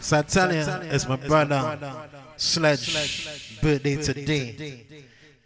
[0.00, 4.86] So is tell you, it's my brother Sledge birthday today.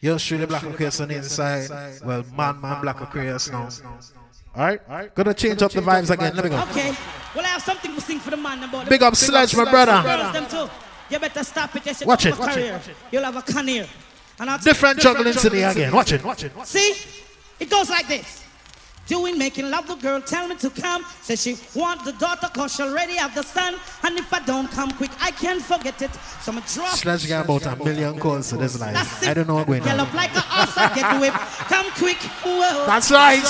[0.00, 1.70] You're surely Blaque Aquarius on the inside.
[2.04, 3.68] Well, man, man, Blaque Aquarius now.
[4.56, 5.14] Alright?
[5.14, 6.36] Gonna change up the vibes again.
[6.36, 6.62] Let me go.
[6.70, 6.94] Okay.
[7.34, 10.32] Well, I have something to sing for the man about Big up Sledge, my brother.
[10.32, 10.70] Them too.
[11.10, 11.84] You better stop it.
[11.84, 12.80] Yes, you Watch got it, a watch career.
[13.10, 13.86] You'll have a career.
[14.38, 15.92] And I'll Different juggling today again.
[15.92, 16.24] Watch it.
[16.24, 16.52] Watch it.
[16.64, 16.94] See?
[17.58, 18.43] It goes like this.
[19.06, 21.04] Doing making love the girl, tell me to come.
[21.20, 23.74] Says she want the daughter cause she already have the son.
[24.02, 26.10] And if I don't come quick, I can't forget it.
[26.40, 26.96] So I'm drop.
[26.96, 29.22] Sledge got about a million calls to this life.
[29.22, 30.00] I don't know what's going on.
[30.00, 31.36] up like a horse, I get whipped.
[31.68, 32.16] Come quick.
[32.44, 32.86] Whoa.
[32.86, 33.42] That's right.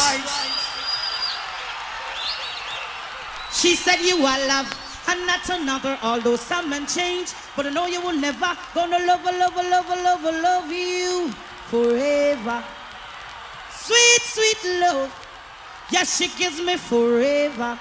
[3.53, 4.69] She said you are love
[5.09, 7.33] and not another, although some men change.
[7.57, 11.31] But I know you will never gonna love, love, love, love, love you
[11.69, 12.65] forever.
[13.71, 15.24] Sweet, sweet love.
[15.91, 17.79] Yes, she gives me forever.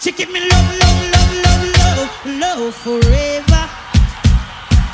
[0.00, 3.70] She give me love, love, love, love, love, love forever.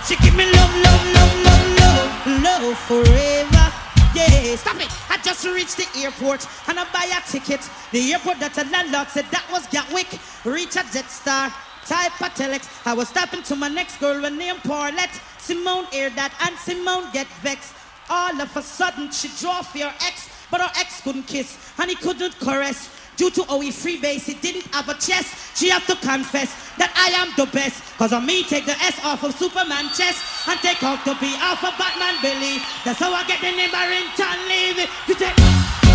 [0.07, 3.67] She give me love, love, love, love, love, love forever.
[4.15, 4.89] Yeah, stop it.
[5.09, 7.69] I just reached the airport and I buy a ticket.
[7.93, 10.19] The airport that the landlord said that was Gatwick.
[10.45, 11.53] Reach a Jetstar,
[11.87, 12.69] type a telex.
[12.87, 15.21] I was stopping to my next girl when named Paulette.
[15.39, 17.75] Simone hear that and Simone get vexed.
[18.09, 21.91] All of a sudden she draw for your ex, but her ex couldn't kiss and
[21.91, 22.91] he couldn't caress.
[23.17, 25.57] Due to how he freebase, he didn't have a chest.
[25.59, 27.83] She have to confess that I am the best.
[27.99, 31.37] Cause of me, take the S off of Superman chest and take off the B
[31.43, 32.63] off of Batman belly.
[32.85, 34.89] That's how I get the name Barrington Levy.
[35.07, 35.90] You take.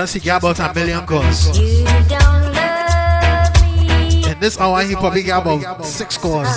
[0.00, 1.58] Just he about a million calls.
[4.26, 6.48] And this hour he probably got about six calls.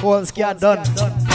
[0.00, 1.25] Calls get done.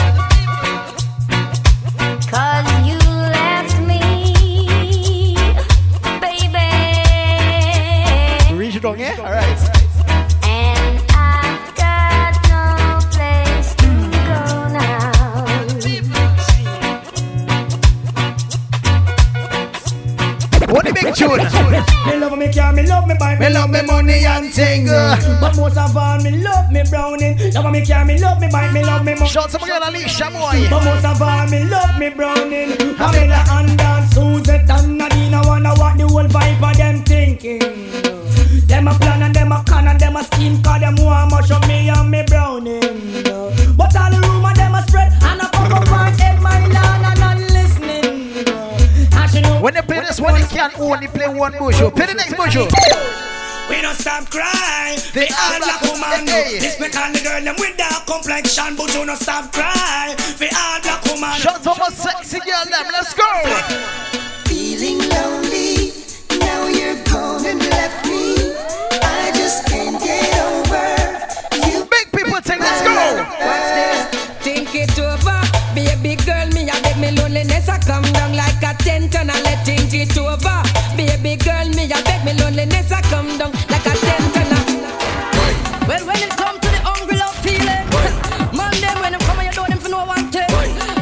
[22.82, 24.86] Me love me bike, me love me money and thing.
[24.86, 27.38] But most of all, me love me browning.
[27.52, 29.28] Love me car, me love me bike, me love me money.
[29.28, 30.66] Shout some girl Alicia boy.
[30.70, 32.76] But most of all, me love me browning.
[32.96, 37.60] Pamela and Dan, Suzette and Nadine, I wanna what the whole vibe of them thinking.
[38.66, 41.50] Them a plan and them a con and them a scheme Cause them want much
[41.50, 42.81] of me and me browning
[50.20, 51.78] When they one, they can't only play one bush.
[51.78, 52.56] Play the next bush.
[52.56, 54.98] We don't stop crying.
[55.14, 56.26] They all black woman.
[56.26, 60.16] This me call the girl them with dark complexion, but you don't stop crying.
[60.38, 61.32] We all black woman.
[61.40, 62.92] Shout some more sexy girl them.
[62.92, 64.11] Let's go.
[78.84, 80.62] Down like a tent and I let think it over.
[80.96, 86.06] Baby girl, me a beg me loneliness I come down like a tent and Well,
[86.06, 87.66] when it come to the hungry love feeling,
[88.56, 90.48] man, them when them come and you know them for no one thing.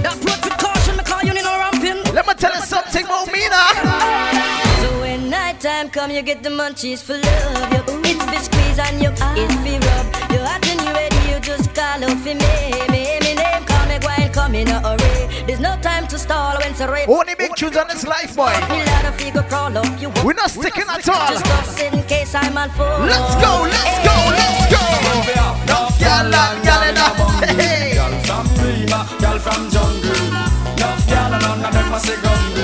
[0.03, 2.01] That approach with caution, me call you in no ramping.
[2.15, 4.81] Let me tell you something about me now.
[4.83, 7.73] So when nighttime come, you get the munchies for love.
[7.73, 10.07] You it's fi squeeze and you it's be rub.
[10.33, 12.55] You hot and you ready, you just call out for me.
[12.93, 15.20] Me, me name, call me Gwine, come in a hurry.
[16.11, 17.09] There's no time to stall when it's a rape.
[17.09, 18.51] Only big tunes on this life, boy.
[18.69, 20.01] Me lot of figure crawl up.
[20.01, 21.29] You We're not sticking at all.
[21.31, 22.87] Just toss in case I'm on full.
[23.07, 24.83] Let's go, let's go, let's go.
[26.03, 27.95] Girl and girl in a hey.
[27.95, 30.11] Girl from Rima, girl from jungle.
[30.75, 32.60] Enough girl and none of them a say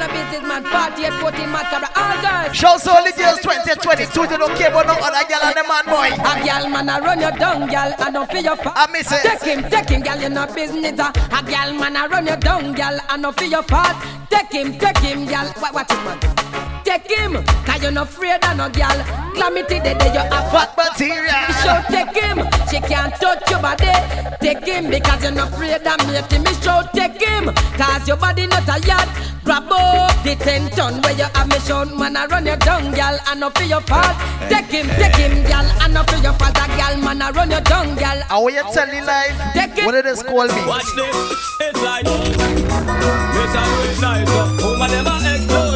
[0.00, 2.56] You know, business man, 48, 14 man, cabra, all girls.
[2.56, 5.84] Show so only girls 2022, you don't care about no other girl and the man
[5.84, 6.08] boy.
[6.16, 9.12] A gal man, I run your down, gal, I don't feel your fa- I miss
[9.12, 9.20] it.
[9.20, 10.98] Take him, take him, gal, you know business.
[10.98, 13.94] A gal man, I run your down, gal, I don't feel your fault.
[14.30, 15.46] Take him, take him, gal.
[15.60, 16.59] What, what is man?
[16.90, 17.34] Take him,
[17.64, 18.98] cause you're not afraid of no gal.
[19.34, 21.22] Calamity, they, they, you have What material?
[21.22, 23.94] me show take him, she can't touch your body.
[24.42, 26.18] Take him because you're not afraid of me.
[26.42, 29.08] Me show take him, cause your body not a yard.
[29.44, 32.92] Grab up the ten ton where you have me show man I run your down,
[32.92, 34.10] gal, and not for your fault.
[34.50, 36.58] Take him, take him, gal, and not for your fault.
[36.58, 38.20] A gal man I run your down, gal.
[38.28, 39.38] I want you tell you live.
[39.54, 39.84] Take it.
[39.86, 40.66] What did this call me?
[40.66, 41.16] Watch this,
[41.60, 45.19] it's like This I do it nice, woman never explode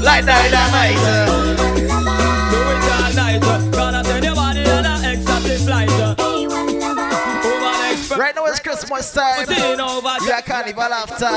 [0.03, 0.97] Like dynamite.
[0.99, 1.55] uh.
[1.55, 6.15] Do it all night, uh, gonna send your body on an exotic flight uh.
[6.19, 9.47] Woman express Right now it's Christmas time.
[9.47, 11.31] Putting over We are carnival after.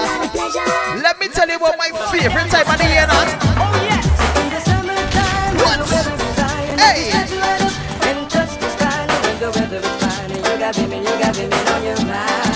[1.01, 3.21] Let me tell you about my favorite time of the year now.
[3.23, 5.79] In the summertime, What?
[5.79, 7.11] when the weather is fine, Hey.
[7.13, 9.05] and you stand right up and touch the sky.
[9.39, 12.46] The weather is fine, and you got women, you got women on your mind.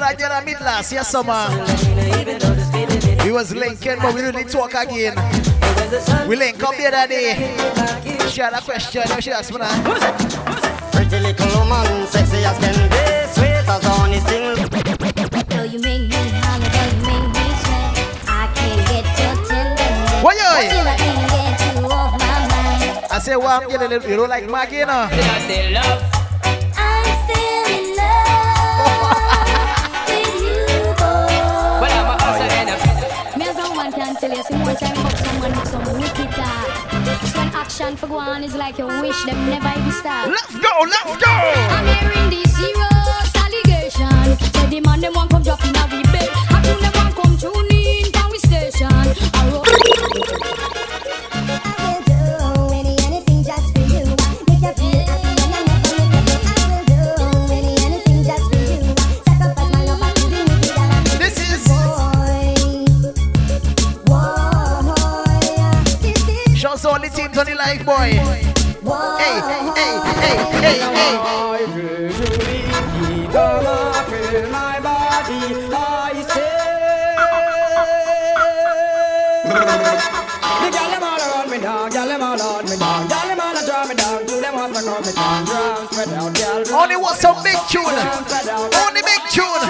[0.00, 1.46] Poor, just It's what I did at mid last year summer.
[2.20, 5.14] even though this feeling it We was linking, but we didn't talk again.
[5.16, 7.54] and when the sun We link up the other day.
[8.28, 10.92] She had a question, now she asked me that.
[10.92, 14.56] Pretty little woman, sexy as can be, sweet as honey still.
[15.48, 17.96] Though you make me holler, though you make me sweat,
[18.28, 20.22] I can't get your tenderness.
[20.22, 20.42] What you?
[20.44, 23.06] I can't get you off my mind.
[23.10, 26.15] I say, well, I'm getting a little, you don't like Maggie, you know?
[34.32, 37.54] You, see more time fuck someone with some wicked talk.
[37.54, 40.28] Action for go on is like you wish them never even start.
[40.28, 41.30] Let's go, let's go!
[41.30, 44.52] I'm hearing these serious allegations.
[44.52, 46.28] Say the man them want come drop in a we bed.
[46.50, 48.88] I tune them want come tune in can we station.
[48.90, 50.75] I roll.
[67.36, 68.16] So all the teams on the live, boy.
[68.82, 69.16] boy.
[69.20, 69.94] Hey, hey, hey,
[70.64, 71.16] hey, hey.
[71.20, 72.62] I usually
[73.28, 75.68] come up in my body.
[75.68, 76.56] I say.
[80.62, 83.40] The gal them all around me down, gal them all on me down, gal them
[83.40, 86.34] all a draw me down, to them want to come me down, round spread out,
[86.34, 86.64] gal.
[86.74, 87.84] Only want some big tune.
[87.84, 88.74] round, spread out.
[88.74, 89.64] Only big tune.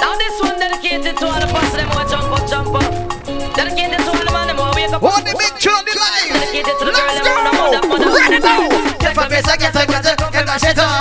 [0.00, 3.13] Now this one dedicated to all the boss them who jump up, jump up.
[3.56, 5.34] Then get this one the big?
[5.34, 5.74] Let's go.
[8.14, 8.68] Ready now.
[8.98, 10.93] Get for me, second, second, second, second, second,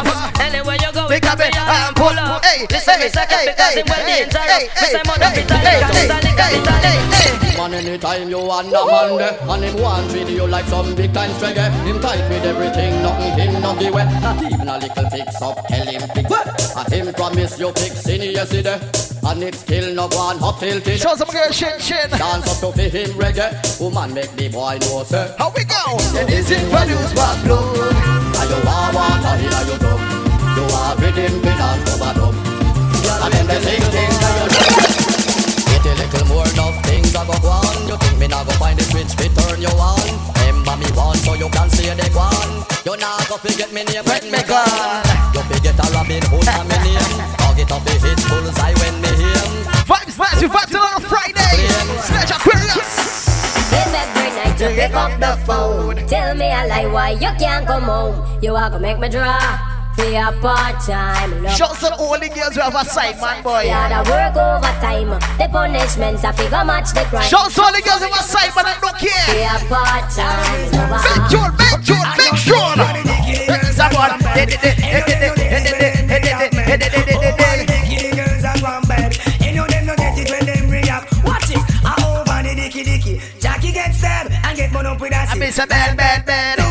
[2.74, 4.50] Listen, hey, me second hey, because hey, it well hey, dangerous.
[4.50, 6.98] hey, Me say hey, mother hey, fit and hey, capitally, hey, capitally.
[7.14, 10.96] hey, Man, anytime you want a man there, and him want treat you like some
[10.96, 11.70] big time reggae.
[11.86, 14.04] Him tight with everything, nothing him not give way.
[14.26, 16.28] Not even a little fix up, tell him fix.
[16.76, 18.82] And him promise you fix in yesterday,
[19.24, 20.98] and it still no one hot till till.
[20.98, 22.10] Show some girl shin shin.
[22.10, 25.30] Dance up to fi him reggae, woman make the boy know sir.
[25.38, 25.98] How we go?
[26.18, 27.62] And is it produce what blow?
[27.62, 30.00] Are you want water in a your tub?
[30.58, 32.43] You are rhythm fi dance over dub.
[33.24, 33.48] And.
[35.72, 37.88] Get a little more enough things I go on.
[37.88, 40.04] You think me not go find the switch fi turn you on?
[40.44, 42.68] Remember me one so you can see the one.
[42.84, 45.08] You not go forget me name when me gone.
[45.32, 47.16] You forget a Robin Hood me name.
[47.40, 49.52] Target up the hit bullseye when me him.
[49.88, 51.64] Vibes nice, we vibes on Friday.
[52.04, 52.92] Snatch Aquarius.
[53.72, 57.84] Every night you pick up the phone, tell me a lie why you can't come
[57.84, 58.20] home.
[58.42, 61.48] You are gonna make me draw they a part time.
[61.50, 63.64] Shots on all the girls who have a side man boy.
[63.66, 65.10] Yeah, the work overtime.
[65.38, 67.30] The punishments are figure match the crime.
[67.30, 68.66] Shots on all the girls who have a side man.
[68.66, 69.12] I don't care.
[69.30, 70.74] For a part time.
[70.98, 72.74] Make sure, make sure, make sure.
[73.74, 74.14] Someone.
[81.24, 83.22] Watch it, I over the dicky dicky.
[83.40, 85.16] Jackie gets stabbed and get blown up with a.
[85.16, 86.63] I miss a bad, bad, bad.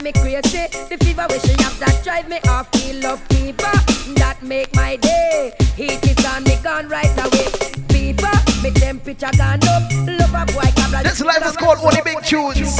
[0.00, 0.66] Drive me crazy.
[0.88, 2.68] The fever we she have, that drive me off.
[2.72, 3.72] Feel love fever,
[4.16, 5.52] that make my day.
[5.76, 7.48] Heat is on me gone right away.
[7.88, 9.82] Fever, me temperature gone up.
[10.06, 11.02] Love a boy cabra.
[11.02, 12.76] This life is called Only Big Tunes.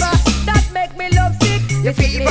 [0.46, 1.62] That make me love sick.
[1.82, 2.30] the fever.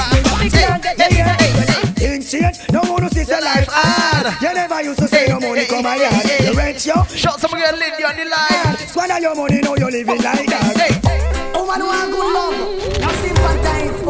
[2.01, 4.41] Insane, no one who sees your life hard.
[4.41, 6.25] You never used to say your money come a yard.
[6.41, 7.03] You rent yo.
[7.03, 8.77] Shot some girl Lindy on the line.
[8.87, 11.51] Squander your money, now you're living like that.
[11.53, 12.98] Oh, Woman want good love.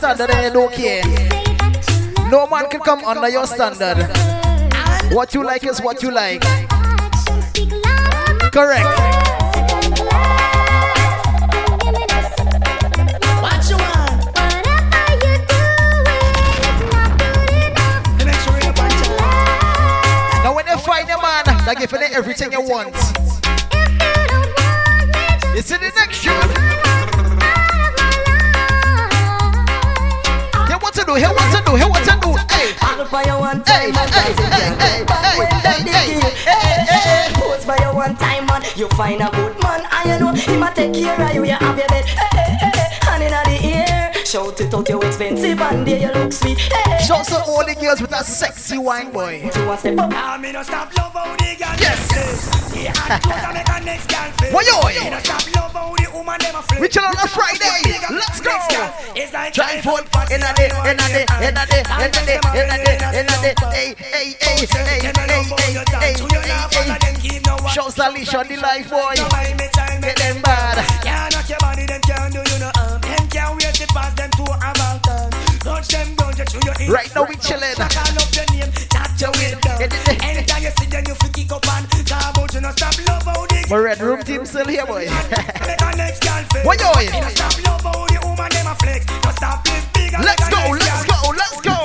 [0.00, 1.04] standard and you don't care.
[2.30, 3.98] No man can come under your standard.
[5.14, 6.40] What you like is what you like.
[8.50, 8.88] Correct.
[13.44, 14.24] What you want?
[18.64, 20.42] You punch out.
[20.42, 22.96] Now when you find a man that give you everything you want.
[25.54, 26.49] You see the next shot.
[31.10, 32.30] Do, he what to do, he what to do.
[32.54, 34.08] Hey, All by your one time, man.
[34.12, 37.32] hey, hey, hey, hey, hey, hey, hey.
[37.34, 38.62] Pose by your one time, man.
[38.76, 41.44] You find a good man, and you know he might take care of you.
[41.44, 42.69] You have your bed, hey, hey, hey,
[44.30, 46.56] Shout it out, you expensive, and there you look sweet.
[46.56, 47.02] Hey, hey.
[47.04, 49.50] Show some all the girls with a sexy wine, boy.
[49.52, 50.08] You want step up?
[50.10, 51.98] Now me no stop love how the girl Yes.
[52.14, 52.94] them flip.
[52.94, 54.52] The hot clothes a make a next girl flip.
[54.54, 55.02] Why, yo?
[55.02, 56.78] Me no stop love how the woman them a flip.
[56.78, 57.82] We chill on a Friday.
[58.06, 58.54] Let's go.
[59.18, 62.22] It's like Try foot in a day, in a day, in a day, in a
[62.22, 63.54] day, in a day, in a day.
[63.74, 66.14] Hey, hey, hey, hey, hey, hey, hey, hey, hey.
[67.74, 69.18] Show Salisha the life, boy.
[69.18, 70.86] Get them bad.
[71.02, 72.74] Can't knock your body, them can't do you no harm.
[72.74, 72.79] Them
[73.30, 75.30] can't wait to pass them to a mountain.
[75.62, 76.90] Touch them down, just show your in.
[76.90, 77.78] Right now we chillin'.
[77.78, 79.78] Call up your name, chat your way down.
[80.20, 83.22] Anytime you see them, you feel kick up and talk about you no stop love
[83.22, 85.06] how the My red room team still here, boy.
[85.06, 86.66] Make a next girl flex.
[86.66, 86.80] What?
[86.80, 89.06] You no stop love how the woman them a flex.
[89.06, 91.76] No stop live big and Let's go, let's go, let's go.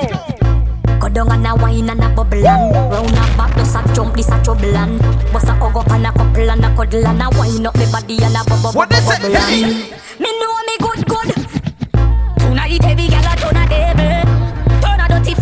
[0.98, 4.16] Go down and a wine and a bubble and Round a back, just a jump,
[4.16, 4.98] this a trouble and
[5.32, 7.86] Bust a hug up and a couple and a cuddle and a wine up me
[7.92, 9.92] body and a bubble What bubble they say?
[10.18, 10.55] Me know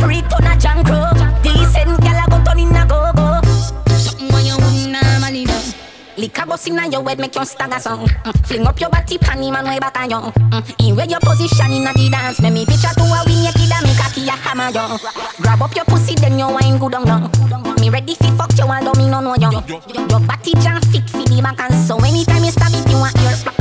[0.05, 0.87] freak, turn a junk
[1.43, 3.41] Decent gal a go turn in a go-go.
[3.97, 5.59] Something when you wouldn't normally do
[6.17, 8.07] Liquor bust inna your head make you stagger song.
[8.07, 8.47] Mm.
[8.47, 10.87] Fling up your body pan him and way back on you mm.
[10.87, 13.73] In where your position inna the dance Make me picture to a win your kid
[13.73, 14.99] and make a key a hammer you
[15.43, 18.65] Grab up your pussy then you wine good on you Me ready fi fuck you
[18.65, 19.51] although me no know you.
[19.51, 23.19] Your body jam fit fi the back and so anytime you stab it you want
[23.19, 23.54] ear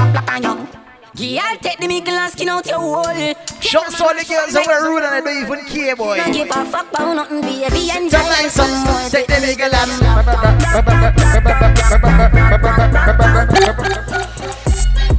[1.23, 3.05] Girl take the mickle and skin out your hole
[3.63, 6.17] Show all the girls that we're rude and I don't even care, boy.
[6.17, 9.87] Don't give a fuck about nothing baby Enjoy life some more Take the big lamb.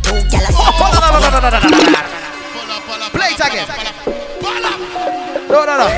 [0.04, 0.76] Two gyal a
[3.08, 3.64] Play it again.
[5.48, 5.88] No, no, no.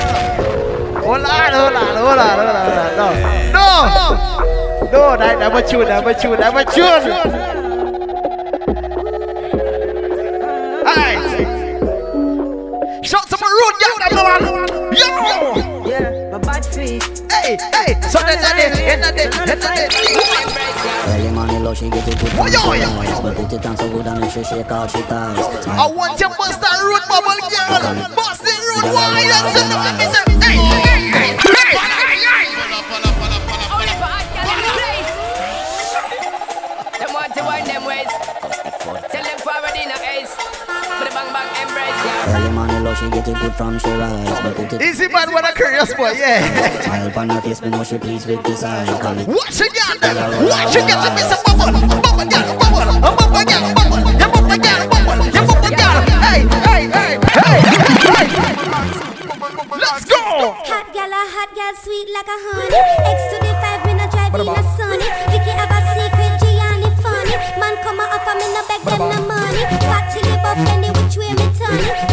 [1.03, 3.11] Hold on, hold on, hold on, hold on, no.
[3.51, 3.67] No!
[4.89, 7.56] No, that, that was tune, that was tune, that was tune.
[13.07, 14.43] Shot some road, yeah, that one.
[14.91, 15.87] Yo!
[15.87, 16.99] Yeah, my bad feet.
[17.31, 19.87] Hey, hey, so that's a day, end a day, end a day.
[21.15, 22.35] Early morning, low, she get it good.
[22.35, 22.91] Oh, yo, yo.
[23.23, 25.39] But put it on so good, I make sure she call, she ties.
[25.39, 28.11] I want your bust that road, bubble girl.
[28.11, 29.23] Bust it road, why?
[29.23, 30.36] That's enough, let me say.
[42.97, 44.41] She get it good from she rise.
[44.41, 46.81] But put it Easy man, what a curious boy, yeah.
[46.81, 48.85] smile on her face, me know she pleased with this eye.
[49.01, 49.93] Call it Watch it, girl.
[50.49, 51.03] Watch it, girl.
[51.05, 55.19] Give me some bubble, bubble, girl, bubble, a bubble, girl, bubble, you bubble, girl, bubble,
[55.29, 55.97] you bubble, girl.
[56.25, 57.61] Hey, hey, hey, hey,
[58.01, 58.25] hey.
[59.77, 60.57] Let's go.
[60.57, 62.81] Hot gal, a hot gal, sweet like a honey.
[63.13, 65.05] X to the five, me no drive in a sunny.
[65.29, 67.35] Vicky have a secret, Gianni funny.
[67.61, 69.61] Man come a offer me no beg them no money.
[69.85, 72.06] Fat chili buff, then the which way me turn it.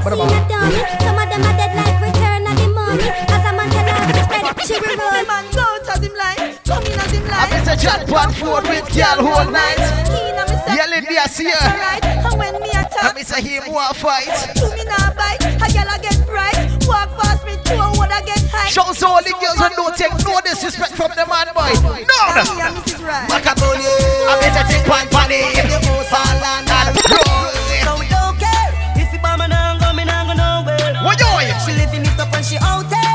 [0.00, 0.80] Ten pound ton a dummy.
[1.00, 3.08] Some of them are dead like return of the money.
[3.08, 5.24] As a man tell her, spread it, she will roll.
[5.28, 7.50] Man go out as him like, come in as him I like.
[7.52, 9.78] miss a chat pan food with girl whole night.
[10.08, 11.60] Keen and me say, Yelling there, see her.
[11.68, 12.04] alright.
[12.04, 14.28] And when me I attack, miss a him want fight.
[14.56, 15.40] to me nah bite.
[15.60, 16.56] A gyal a get bright.
[16.88, 18.68] Walk past me, two a would a get high.
[18.72, 21.70] Show so all the girls who don't take no disrespect from the man boy.
[21.92, 22.40] Me None.
[22.40, 23.04] and Mrs.
[23.04, 23.28] Right.
[23.28, 23.84] Macaroni.
[23.84, 25.44] I miss a chick pan panny.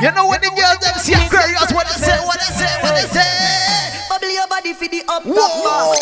[0.02, 2.52] You know when the girls them see a girl, that's what they say, what they
[2.54, 4.08] say, what they say.
[4.10, 5.96] Bubble your body for the up Whoa.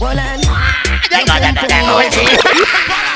[0.00, 0.42] Well, and.
[1.10, 3.14] They got that,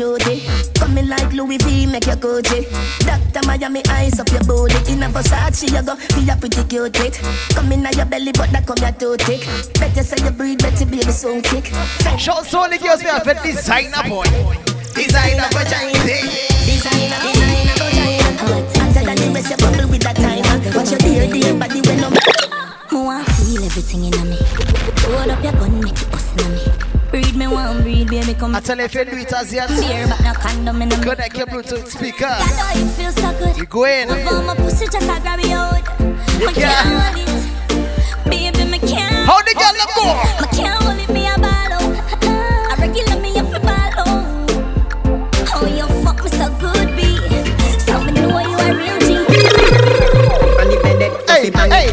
[0.00, 0.40] duty.
[0.80, 2.64] Coming like Louis V, make your Gucci.
[3.04, 4.92] Doctor Miami eyes up your booty.
[4.92, 7.20] In a Versace, you go be a pretty cute it.
[7.52, 9.44] Come in your belly, but that come your too thick.
[9.78, 11.66] Better say you breathe, better baby so kick.
[12.18, 14.24] Show so the girls me have a designer boy.
[14.96, 16.48] Designer for Chinese.
[16.64, 18.30] Designer, designer, vagina.
[18.40, 20.56] Hotter than the rest, you bubble with that timer.
[20.76, 22.16] Watch your dear, dear body when I'm.
[22.92, 24.38] I want feel everything in me.
[25.04, 26.69] Hold up your gun, make it bust in me.
[27.40, 28.54] Me one, breed baby, come.
[28.54, 29.70] I tell you if you do it as yet.
[29.70, 30.96] Beer, but no condom in me.
[30.96, 32.26] Connect your Bluetooth speaker.
[32.28, 33.58] I know it feels so good.
[33.58, 34.10] We go in.
[34.10, 35.72] Over my pussy, just I grab it out.
[35.72, 35.80] I
[36.52, 38.28] can't hold it.
[38.28, 39.24] Baby, me can't.
[39.24, 39.96] How the girl look?
[39.96, 41.08] I can't hold it,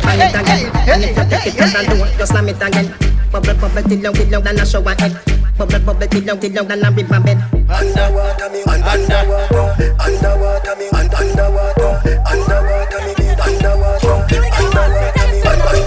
[0.08, 2.18] Hey, hey, hey, hey, hey, hey, hey.
[2.18, 2.88] Just slam it again.
[3.32, 5.20] Bubble, bubble, till long, till long, then I show my head.
[5.58, 7.38] Bubble, bubble, till long, till long, then I rip my bed.
[7.68, 11.92] Underwater me, underwater, underwater me, un- underwater,
[12.24, 14.16] underwater me, underwater,
[14.48, 15.86] underwater me, un- un-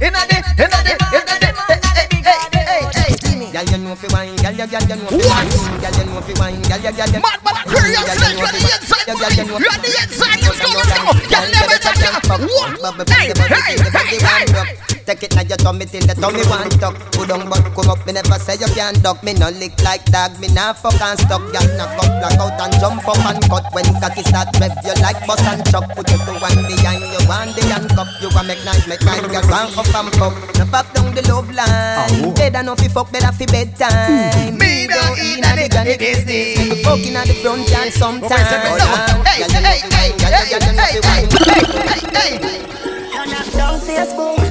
[0.00, 1.03] Inna the, inna the, inna the,
[3.54, 5.46] Girl, you know fi wine, girl, you, girl, you know fi wine.
[5.78, 7.22] Girl, you know fi wine, girl, you, girl, you.
[7.22, 9.30] Mad, mad, curious, Girl, you you're the inside, wine.
[9.30, 11.14] You know you're the inside, let's go, let's go.
[11.30, 12.10] Girl, never touch you.
[13.14, 14.93] Hey, hey, hey, hey.
[15.04, 18.00] Take it now your tummy till the tummy want tuck Put down but come up,
[18.08, 21.20] me never say you can't duck Me no lick like dog, me nah fuck and
[21.20, 24.72] stuck Girl knock up, black out and jump up and cut When cocky start rev
[24.80, 28.32] you like bus and chuck Put you to one behind you want the handcuff You
[28.32, 31.52] want make nice, make nice, girl want up and pop Now pop down the love
[31.52, 36.56] line Better no fi fuck, better fi bedtime Me don't eat any granny business.
[36.56, 38.40] Make a fucking at the front yard sometime
[39.28, 40.48] Hey, hey, hey, hey, hey,
[40.80, 40.96] hey,
[42.08, 42.64] hey, hey.
[43.52, 44.43] Down Facebook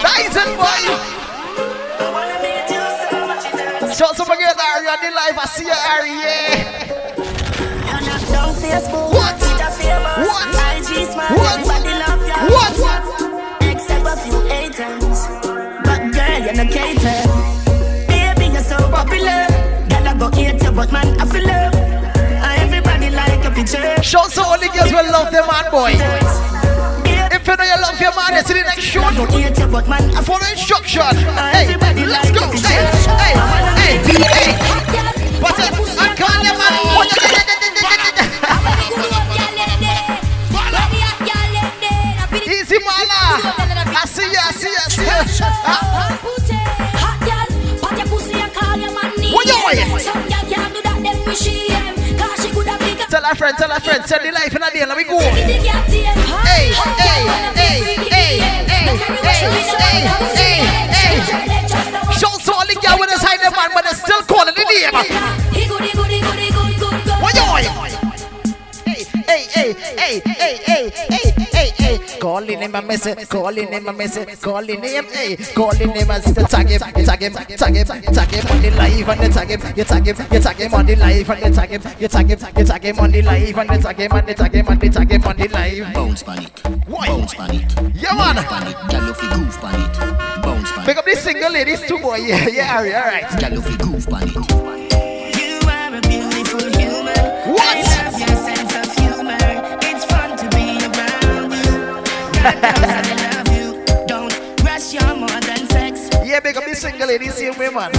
[0.00, 0.84] Titan boy.
[3.92, 6.80] Shout some again, Aria, the life I see you, Aria.
[9.10, 9.36] What?
[10.30, 10.40] What?
[11.30, 11.60] What?
[12.50, 12.74] What?
[12.80, 13.02] What?
[13.60, 15.20] Except a few haters,
[15.84, 17.20] but girl, you're not cater.
[18.08, 19.46] Baby, you're so popular.
[19.88, 21.74] Gotta go eat you, but man, I feel love.
[22.60, 24.02] Everybody like a picture.
[24.02, 24.42] Shout so
[25.02, 25.92] don't love the man, boy.
[27.32, 29.14] If you know you love your man, it's in the next shot.
[30.24, 31.02] Follow instruction.
[31.52, 32.50] Hey, let's go.
[32.50, 32.84] Hey,
[33.16, 33.34] hey,
[33.80, 34.52] hey, hey.
[35.40, 36.60] But uh, I can't let.
[42.46, 42.76] Easy.
[42.76, 46.06] I see I see ya, I see ya.
[53.30, 55.18] a friend, tell a friend, send the life in a day, let me go.
[55.20, 56.70] Hey, hey, hey,
[57.54, 58.40] hey, hey, hey,
[60.34, 60.58] hey,
[60.90, 61.20] hey.
[62.18, 64.64] Shout to all the girls with the side of man, but they're still calling the
[64.64, 65.19] name.
[72.20, 76.42] Calling him a message, calling him a message, calling him, hey, calling him as to
[76.44, 79.60] tag him, tag him, tag him, tag him on the live and you tag him,
[79.74, 82.28] you tag him, you tag him on the live and you tag him, you tag
[82.28, 84.68] him, you tag him on the live and you tag him and you tag him
[84.68, 85.94] and you tag him on the live.
[85.94, 86.62] Bounce pan it.
[86.88, 87.96] Bounce pan it.
[87.96, 88.36] Yeah, man.
[88.36, 88.90] It.
[88.90, 90.42] Girl, you fi goof pan it.
[90.42, 92.16] Bounce pan Pick up this single ladies too, boy.
[92.16, 93.40] Yeah, yeah, all right, all right.
[93.40, 94.59] Girl, you fi goof pan it.
[106.30, 107.94] Yeah, pick up this single ladies, same way, man.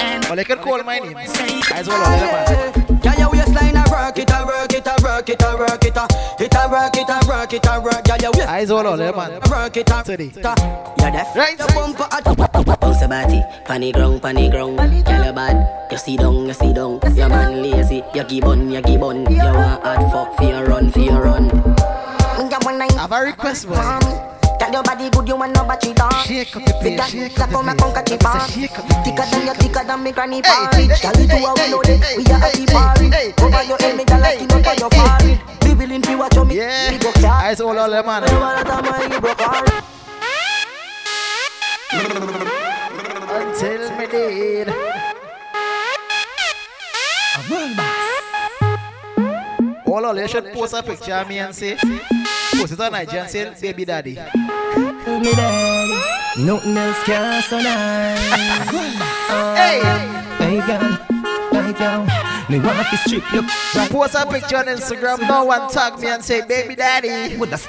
[0.00, 1.16] And Well, they can call my name.
[1.16, 3.00] As well, all man.
[3.00, 5.96] Girl, your waistline a work it, a work it, a work it, a work it,
[5.96, 6.06] a
[6.40, 8.04] it a work it, a work it, a work.
[8.04, 9.40] Girl, your waist Eyes all on man.
[9.50, 10.32] work it, a Steady.
[10.42, 10.94] Uh.
[10.98, 11.36] You're deaf.
[11.36, 11.58] Right.
[11.58, 14.78] The bumper a Bounce a body, panny ground, panny ground.
[14.78, 17.00] Girl, you bad, you see down, you see down.
[17.14, 19.30] Your man lazy, you give on, you give on.
[19.30, 22.03] You want hard fuck, for your run, for your run.
[22.36, 23.74] I've a request, boy.
[23.74, 26.10] Got your body good, you want no battery down.
[26.24, 28.54] Shake up the place, shake up the place.
[28.54, 29.04] Shake up the place.
[29.04, 30.86] Thicker than your thicker than me granny party.
[30.86, 32.00] Girl, you do a window day.
[32.16, 33.06] We a happy party.
[33.42, 35.40] Over your head, me gyal a skin up on your forehead.
[35.60, 36.44] Be willing to watch We
[36.98, 37.32] go Yeah.
[37.34, 38.24] Eyes all all them man.
[43.34, 44.68] Until me did.
[47.36, 47.78] I'm
[49.86, 50.18] all all.
[50.18, 51.76] You should post a picture of me and say
[52.58, 54.14] post it on IG and say, baby daddy.
[54.14, 56.42] girl, me daddy.
[56.42, 58.18] Nothing else can so nice.
[59.56, 59.80] Hey,
[60.38, 60.98] hey, girl,
[61.52, 62.24] right now.
[62.48, 63.40] Me want to strip you
[63.74, 63.90] right.
[63.90, 65.26] Post a picture on Instagram.
[65.26, 67.36] No one tag me and say, baby daddy.
[67.36, 67.60] With the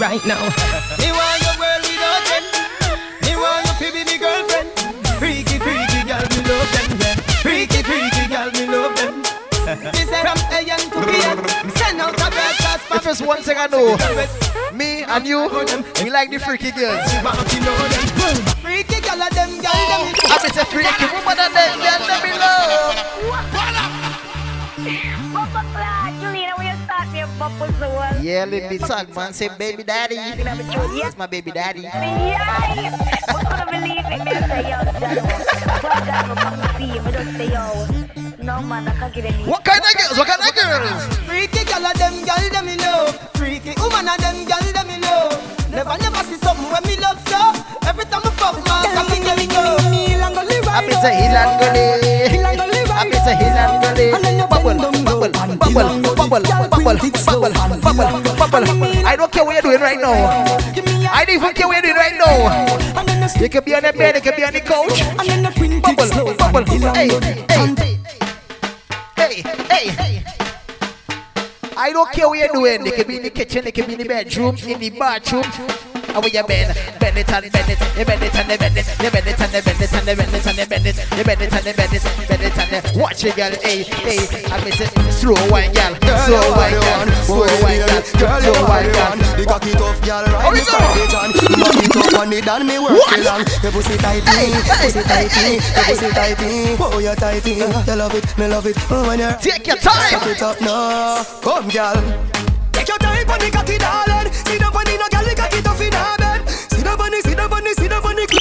[0.00, 0.40] right now.
[0.98, 2.44] Me want your girl without them.
[3.22, 4.68] Me want you to be me girlfriend.
[5.18, 6.98] Freaky, freaky girl, me love them.
[7.00, 7.31] Yeah.
[13.20, 13.20] Broadcast.
[13.20, 13.96] If it's one thing I know,
[14.76, 15.48] me and you,
[16.02, 17.10] we like the freaky girls.
[18.60, 20.00] Freaky girl, of them girl, them.
[20.00, 23.12] Oh, I be say freaky woman and them girl, them in love.
[28.22, 29.32] Yeah, let me talk, man.
[29.32, 30.16] Say, baby daddy.
[30.16, 31.88] That's my baby daddy.
[38.42, 40.18] What kind of girls?
[40.18, 41.06] What kind of girls?
[41.30, 43.14] Freaky girl, of them girl, them in love.
[43.38, 45.70] Freaky woman, of them girl, them in love.
[45.70, 47.38] Never, never see something when me love so.
[47.86, 49.78] Every time I fuck, man, I me get go.
[50.74, 52.82] I be say hill and gully.
[52.90, 54.10] I be say hill and gully.
[54.50, 58.10] Bubble, bubble, bubble, bubble, bubble, bubble, bubble,
[58.42, 59.06] bubble.
[59.06, 60.18] I don't care what you're doing right now.
[61.12, 63.38] I don't even care what you're doing right now.
[63.40, 64.98] You can be on the bed, you can be on the couch.
[65.82, 67.08] Bubble, bubble, hey,
[67.48, 67.98] hey,
[69.40, 69.88] hey, hey.
[69.88, 70.24] hey.
[71.76, 72.86] I don't care what you're doing.
[72.86, 75.91] You can be in the kitchen, you can be in the bedroom, in the bathroom.
[76.12, 78.86] Where you bend, bend it and bend it, you bend it and you bend it,
[79.00, 80.96] you bend it and you bend it and you bend it and you bend it,
[81.16, 83.50] you bend it and you bend it, bend it and you watch it, girl.
[83.64, 84.20] Hey, hey,
[84.52, 84.92] I miss it.
[85.10, 85.96] Slow wine, girl.
[86.28, 87.08] Slow wine, girl.
[87.24, 88.02] Slow wine, girl.
[88.04, 89.16] Slow wine, girl.
[89.34, 91.32] The cocky tough girl, right beside the John.
[91.32, 93.42] Back it up on it and me work it long.
[93.64, 94.52] Your pussy tighty,
[94.84, 96.76] pussy tighty, your pussy tighty.
[96.78, 98.76] Oh, you tighty, you love it, me love it.
[98.90, 101.24] Oh, when you take your time, suck it up now.
[101.40, 101.96] Come, girl.
[102.72, 104.31] Take your time on the cocky, darling.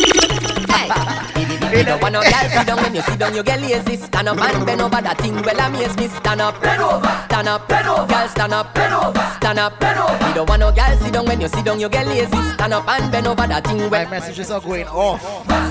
[0.02, 0.12] See
[0.56, 1.78] the bunny.
[1.78, 3.96] You don't want no girl sit down when you sit down, you get lazy.
[3.98, 5.42] Stand up and bend over that thing.
[5.42, 6.08] Well, amaze me.
[6.08, 8.08] Stand up, bend over, stand up, bend over.
[8.08, 10.28] Girl, stand up, bend over, stand up, bend over.
[10.28, 12.42] You don't want no girl sit down when you sit down, you get lazy.
[12.54, 13.78] Stand up and bend over that thing.
[13.78, 15.22] Well, My messages are going off.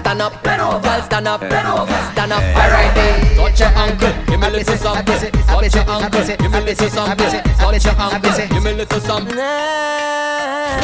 [0.01, 0.81] stand up, bend over.
[0.81, 2.43] Girl, stand up, bend over, stand up.
[2.57, 3.37] Alright, then.
[3.37, 5.05] Touch your ankle, give me a little something.
[5.05, 7.17] Touch your ankle, give me a little something.
[7.17, 10.30] Touch your ankle, give me a little something.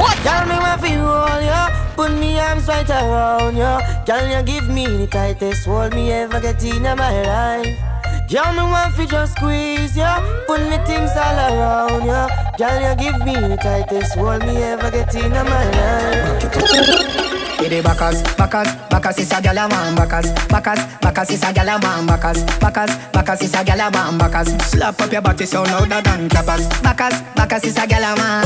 [0.00, 0.16] What?
[0.24, 1.70] Tell me what you hold ya.
[1.96, 3.80] Put me arms right around ya.
[4.04, 7.76] Girl, you give me the tightest hold me ever get in my life.
[8.30, 10.20] Girl, me want fi just squeeze ya.
[10.46, 12.28] Put me things all around ya.
[12.58, 17.15] Girl, you give me the tightest hold me ever get in my life.
[17.56, 21.46] Get the backers, backers, backers is a gyal a man backers, backers, backers is a
[21.46, 24.52] gyal a man backers, backers, backers is a gyal a man backers.
[24.62, 26.68] Slap up your body so louder than clappers.
[26.82, 28.44] Backers, backers is a gyal a man.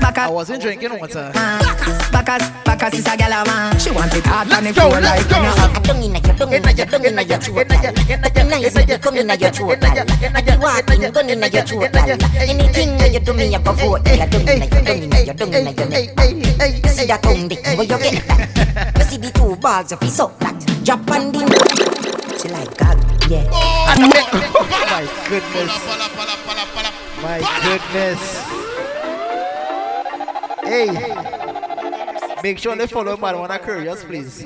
[0.00, 0.24] Backers.
[0.24, 1.32] I wasn't drinking water.
[2.12, 3.78] Backers, backers is a gyal a man.
[3.80, 5.82] She want it hard and if you like when you have.
[5.82, 8.46] Dung inna your, dung inna your, dung inna your throat, gal.
[8.46, 10.06] Nice when you come inna your throat, gal.
[10.06, 12.18] You walking, gun inna your throat, gal.
[12.38, 14.22] Anything that you do me, you go vote, gal.
[14.30, 17.98] Dung inna your, dung inna your, dung inna your see that tongue dick, where you
[17.98, 18.51] get that?
[18.96, 20.58] You see the two balls of his up that.
[20.84, 21.46] Drop on the
[22.40, 22.98] She like God,
[23.30, 23.48] yeah.
[24.90, 25.70] My goodness.
[27.22, 28.20] My goodness.
[30.64, 30.88] Hey.
[32.42, 34.44] Make sure they follow man when I curious, please.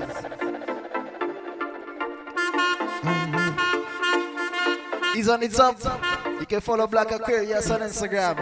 [5.15, 5.81] He's on its up.
[6.39, 8.37] You can follow Blaque Aquarius on Instagram.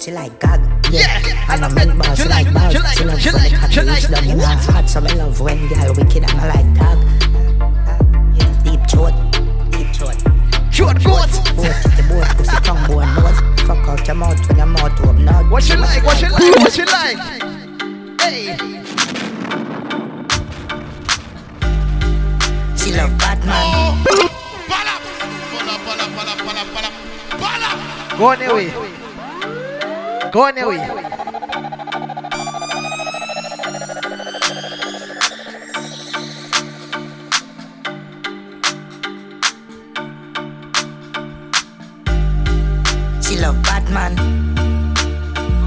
[0.00, 0.60] She like God,
[0.92, 1.52] yeah.
[1.52, 2.46] And I make balls, she like.
[2.46, 4.88] She love when the cocky reach down in her heart.
[4.88, 6.98] So me love when girl wicked I like dog.
[8.64, 9.14] Deep throat,
[9.70, 10.18] deep throat.
[10.72, 11.30] Throat goat.
[11.56, 13.40] Boat, the boat, pussy tongue, bone nose.
[13.66, 15.50] Fuck out your mouth when your mouth open out.
[15.50, 16.04] What she like?
[16.04, 16.56] What she like?
[16.56, 17.18] What she like?
[18.20, 18.56] Hey.
[22.76, 24.10] She love Batman.
[28.18, 28.70] Go on away.
[28.70, 29.09] Go on
[30.34, 30.78] away.
[43.22, 44.14] She love Batman.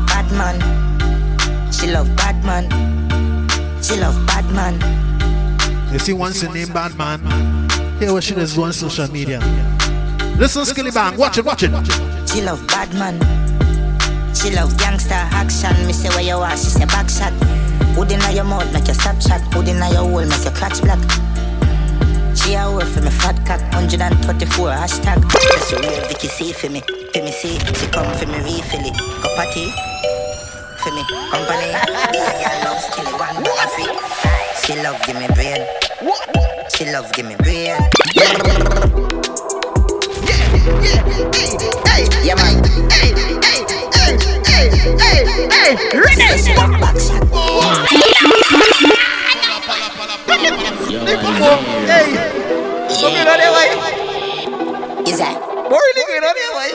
[0.08, 0.62] Batman.
[1.72, 2.70] She love Batman.
[3.82, 4.80] She love Batman.
[5.92, 7.20] You see, once the name Batman,
[8.00, 9.40] here what she does on social media.
[10.38, 11.72] Listen, Skillibeng, watch it, watch it.
[12.30, 13.43] She love Batman.
[14.36, 15.86] She love gangster action.
[15.88, 17.34] Me say where you are, she say back shot.
[17.96, 19.42] Hood inna your mouth, make your stop shot.
[19.54, 21.00] Hood inna your hole, make your clutch black.
[22.36, 25.22] She a work for me fat cock, 124 hashtag.
[25.32, 26.82] That's the real Vicky see for me.
[27.14, 28.98] For me see, she come for me refill it.
[29.22, 29.94] Cup of
[30.84, 31.04] for me.
[31.32, 31.72] Company.
[31.72, 33.40] Girl love still one
[33.72, 33.88] free.
[34.64, 35.66] She love give me brain.
[36.76, 37.78] She love give me brain.
[38.16, 38.74] Yeah, yeah,
[41.86, 42.08] Hey,
[42.92, 43.43] hey, hey,
[44.04, 45.16] hey, hey,
[45.50, 46.28] hey, ready?
[46.80, 47.24] Back shot.
[51.88, 52.08] Hey,
[53.00, 53.68] come here, there, why?
[55.08, 55.36] Is that?
[55.70, 56.68] Boring, you know, there, why?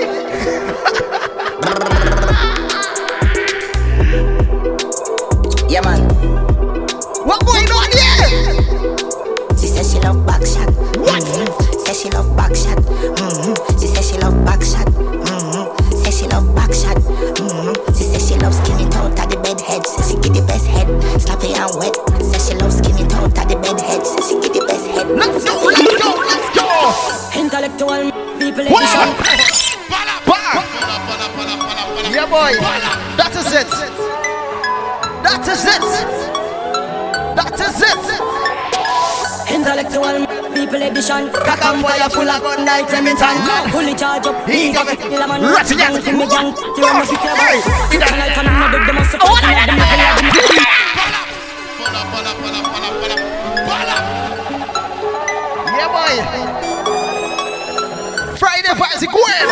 [5.69, 6.01] Yeah, man.
[7.27, 8.25] What going on here?
[9.59, 10.73] She says she love back shot.
[10.97, 11.23] What?
[11.23, 11.81] Mm-hmm.
[11.81, 12.79] Says she love back shot.
[12.79, 13.79] Mm-hmm.
[13.79, 14.87] She says she love back shot.
[14.87, 15.78] Mm-hmm.
[16.19, 16.97] Says she love back shot.
[16.99, 17.95] Mm-hmm.
[17.95, 19.87] She says she loves skinny out of the bed head.
[19.87, 20.89] Says she get the best head.
[21.23, 21.95] Sloppy and wet.
[22.27, 24.03] Says she loves skinny out of the bed head.
[24.05, 25.07] Says she get the best head.
[25.15, 26.67] Let's go, let's go, let's go.
[27.39, 28.83] Intellectual people What?
[29.31, 29.79] edition.
[29.87, 30.59] Bang!
[32.11, 32.59] Yeah, boy.
[33.15, 33.71] That is it.
[35.23, 35.87] That is it.
[37.39, 38.68] That is it.
[39.69, 40.25] Intellectual
[40.57, 41.29] people edition.
[41.29, 43.37] Cock and fire full of gun like Remington.
[43.69, 44.49] Fully charge up.
[44.49, 44.99] He got it.
[44.99, 45.43] Kill a man.
[45.43, 46.05] Ratchet Young jack.
[46.05, 46.57] to me young.
[46.57, 47.53] You want to pick your boy.
[47.53, 47.61] Hey,
[47.93, 49.03] You can like come in the demo.
[49.05, 51.69] So fucking like the middle of the middle.
[55.77, 56.17] Yeah, boy.
[58.41, 59.49] Friday, Fancy Gwen.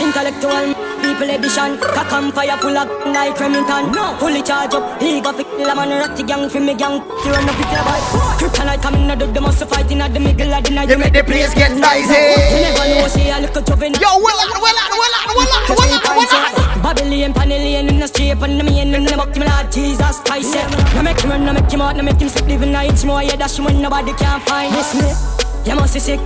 [0.00, 0.72] Intellectual
[1.12, 1.76] people edition.
[1.78, 3.92] Cock and fire full of like Remington.
[4.18, 5.00] Fully charge up.
[5.00, 5.46] He got it.
[5.46, 5.90] Kill a man.
[6.00, 7.04] Ratty gang for me young.
[7.24, 8.00] You want to pick your boy.
[8.40, 9.50] Kryptonite come in the demo.
[9.50, 10.88] So fighting at the middle of the night.
[10.88, 12.16] You make the place get noisy.
[12.52, 13.08] You never know.
[13.08, 14.00] See a little juvenile.
[14.00, 16.82] Yo, well on, well on, well on, well on, well on, well on.
[16.82, 20.54] Babylon, Panellian in the street, and the main in the buck, him Lord Jesus Christ.
[20.54, 20.66] Yeah.
[20.94, 23.22] No make him run, no make him out, no make him sleep, living nights more.
[23.22, 25.06] Yeah, that's when nobody can find this me.
[25.70, 26.20] You must be sick,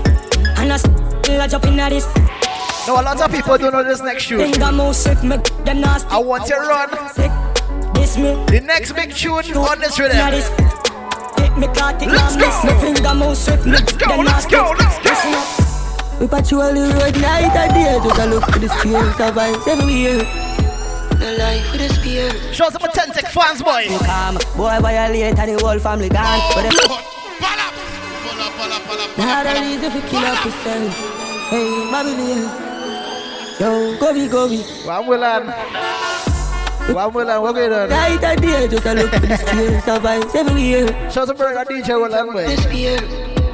[0.57, 2.07] and I still a jump in at this.
[2.87, 4.39] No, a lot of people don't know this next tune.
[4.53, 6.09] Finger move swift, make them nasty.
[6.09, 6.89] I want you to run.
[7.11, 7.33] Sick,
[7.95, 8.35] this me.
[8.47, 10.31] The next big tune on this Now rhythm.
[10.31, 10.49] this.
[11.37, 12.75] Take me caught it, Let's now miss go.
[12.75, 12.95] me.
[12.95, 14.57] Finger move swift, make Let's go, them let's nasty.
[14.57, 15.11] go, let's go.
[15.11, 16.21] Listen up.
[16.21, 19.69] We patrol the road night and day Just a look for the streets of vibes
[19.69, 20.25] everywhere
[21.21, 23.85] No life with a spear Show some authentic fans, boy.
[24.01, 26.73] Come, boy violate and the whole family gone But them
[29.19, 30.95] Now the reason for kill up yourself
[31.51, 32.66] Hey, Babylon
[33.59, 35.47] Yo, go be, go be One will on.
[36.95, 37.89] One will on, what going on?
[37.89, 41.65] Night and day Just a look for the streets of vibes everywhere Show some burger
[41.65, 43.46] DJ will on, boy.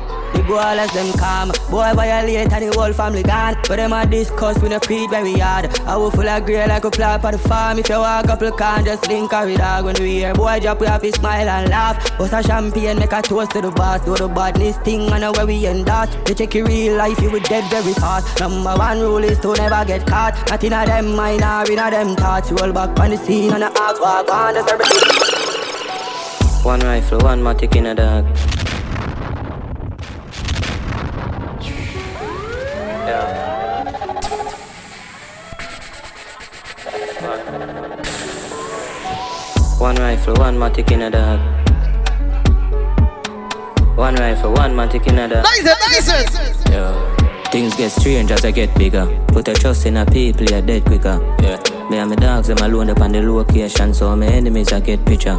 [0.42, 3.54] The go all as them come Boy violate and the whole family gone.
[3.68, 6.84] But them a discuss we no creed very hard I will full of grey like
[6.84, 7.78] a plant on the farm.
[7.78, 10.80] If you walk up, couple can just link with dog When we hear boy drop
[10.80, 12.18] we have to smile and laugh.
[12.18, 14.04] Bust a champagne make a toast to the boss.
[14.04, 17.40] Do the badness thing and where we endorse You check your real life you will
[17.40, 18.40] dead very fast.
[18.40, 20.34] Number one rule is to never get caught.
[20.50, 22.50] Not in a them mind or in a them thoughts.
[22.50, 24.54] Roll back on the scene and the act walk on.
[24.54, 25.08] That's everything.
[26.64, 28.61] One rifle, one matic in a dog.
[40.26, 41.40] Rifle, one matic in a dog.
[43.96, 45.44] One rifle, one matic in a dog.
[45.44, 45.64] Nice
[46.08, 46.56] nice.
[46.56, 46.61] Yo.
[47.52, 49.06] Things get strange as I get bigger.
[49.28, 51.20] Put a trust in a people, you're dead quicker.
[51.42, 51.60] Yeah.
[51.90, 55.04] Me and my dogs, them alone up on the location, so my enemies I get
[55.04, 55.38] picture.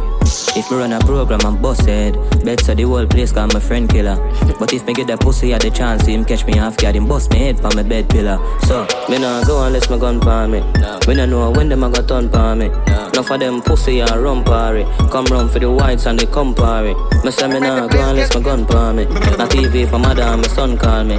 [0.54, 2.14] If me run a program, I'm busted.
[2.44, 4.14] Bet so the whole place call my friend killer.
[4.60, 7.08] But if me get the pussy at the chance, him catch me half guard, him
[7.08, 8.38] bust me head for my bed pillar.
[8.68, 10.60] So, me nah go unless my gun palm me.
[11.08, 12.66] We nah know when them a got turn palm me.
[12.66, 14.84] Enough of them pussy and run party.
[15.10, 16.94] Come round for the whites and they come party.
[17.24, 19.04] Me say me nah go unless my gun palm me.
[19.06, 21.18] Na TV for madam, my son call me.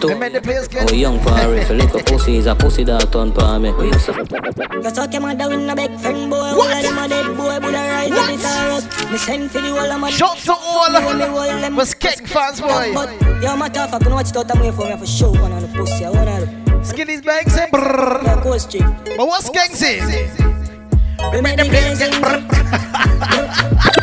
[0.00, 0.10] Two.
[0.12, 3.72] Oh, young party, if you lick a pussy, is a pussy that turn palm me.
[3.72, 4.12] We oh, used to
[4.82, 6.36] You suck your mother with a big friend boy.
[6.36, 9.10] All of them a dead boy, but I rise up the terrace.
[9.10, 10.92] Me send for the whole of my Shout to all
[11.76, 12.92] was Skeng fans, boy.
[13.40, 15.52] Yo, my tough, I can watch it out of me for me for show one
[15.52, 16.04] on the pussy.
[16.04, 16.46] I wanna.
[16.84, 18.22] Skinny's bang say brrrr.
[18.22, 18.84] Yeah, go straight.
[19.16, 20.00] But what's Skeng say?
[21.32, 22.12] We make the girls sing.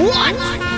[0.00, 0.69] What?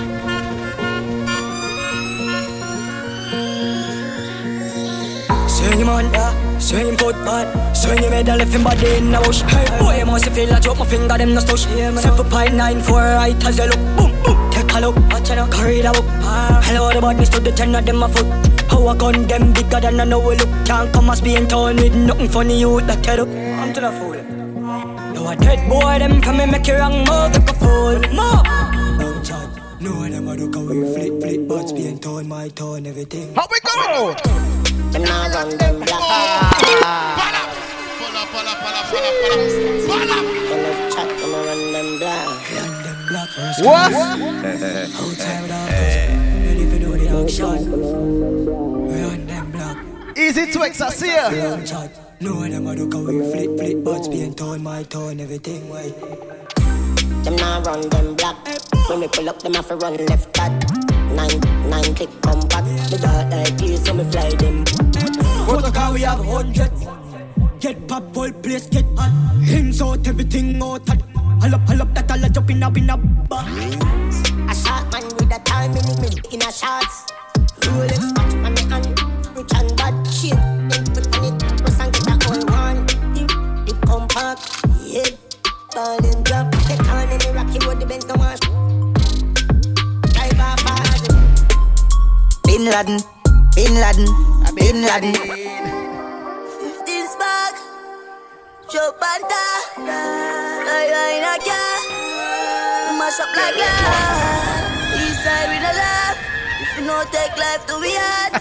[5.83, 6.59] Swing him on, yeah.
[6.59, 7.77] Swing him foot bad.
[7.77, 9.43] Swing him head and left him body in the bush.
[9.43, 11.67] Hey, boy, must feel like drop my finger, them no stush.
[12.01, 13.81] Seven point nine four right as you look.
[13.97, 14.51] Boom, boom.
[14.53, 15.51] Take a look, watch it now.
[15.51, 16.05] Carry the book.
[16.23, 16.61] Ah.
[16.63, 18.27] Hello, the badness to the ten of them a foot.
[18.71, 20.51] How I gun them bigger than I know we look.
[20.67, 23.27] Can't come as being torn with nothing funny you that get up.
[23.27, 24.15] I'm to the fool.
[25.17, 27.99] You a dead boy, them come and make you wrong a fool.
[28.15, 28.82] Move.
[29.83, 30.03] Don't judge.
[30.03, 33.35] No them a look how we flip, flip, but being torn, my torn, everything.
[33.35, 34.15] How we go?
[34.93, 36.01] Them now run them black.
[43.59, 43.93] What?
[50.17, 51.03] Easy to exercise.
[52.21, 55.69] No one them a do cause we flip flip buds paint on my tone everything
[55.69, 56.32] white.
[57.25, 58.37] Them now run them black.
[58.89, 60.51] When we pull up, them have to run left that.
[61.15, 61.39] Nine,
[61.71, 62.65] nine click come back.
[62.91, 64.65] The dark like clear, so me fly them.
[65.47, 66.73] Protocol we have hundred.
[67.61, 69.11] Get pop whole place get hot.
[69.45, 70.89] Hands out everything out.
[70.89, 73.45] Hull up, hull up that all a jump in a in a bar.
[73.45, 77.07] A shot man with a time in me in a shots.
[77.61, 79.01] Rolex watch on me hand.
[79.37, 80.35] Rich and bad shit.
[80.35, 81.63] Then put on it.
[81.63, 82.87] Press and get a whole one.
[83.15, 83.31] Dip,
[83.67, 84.67] dip compact.
[84.85, 85.22] Yeah.
[85.75, 86.53] Ball and drop.
[86.69, 87.81] Get on in the rocky road.
[87.81, 88.39] The Benz no wash.
[90.13, 91.09] Drive off fast.
[92.45, 93.01] Bin Laden,
[93.57, 94.07] Bin Laden,
[94.55, 95.15] Bin Laden.
[95.17, 97.55] 15 spark.
[98.69, 99.45] Joe Panta.
[99.81, 101.77] I ride a car.
[102.99, 103.73] Mash up like that.
[105.01, 106.21] East side with a laugh.
[106.61, 108.33] If you no take life to be hard.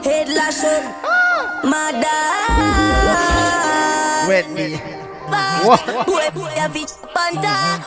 [0.06, 0.84] Head lash up.
[1.04, 1.60] Ah.
[1.68, 2.24] Mother.
[4.28, 4.95] Wet me.
[5.26, 6.06] What?
[6.06, 6.92] Boy, boy, a fit.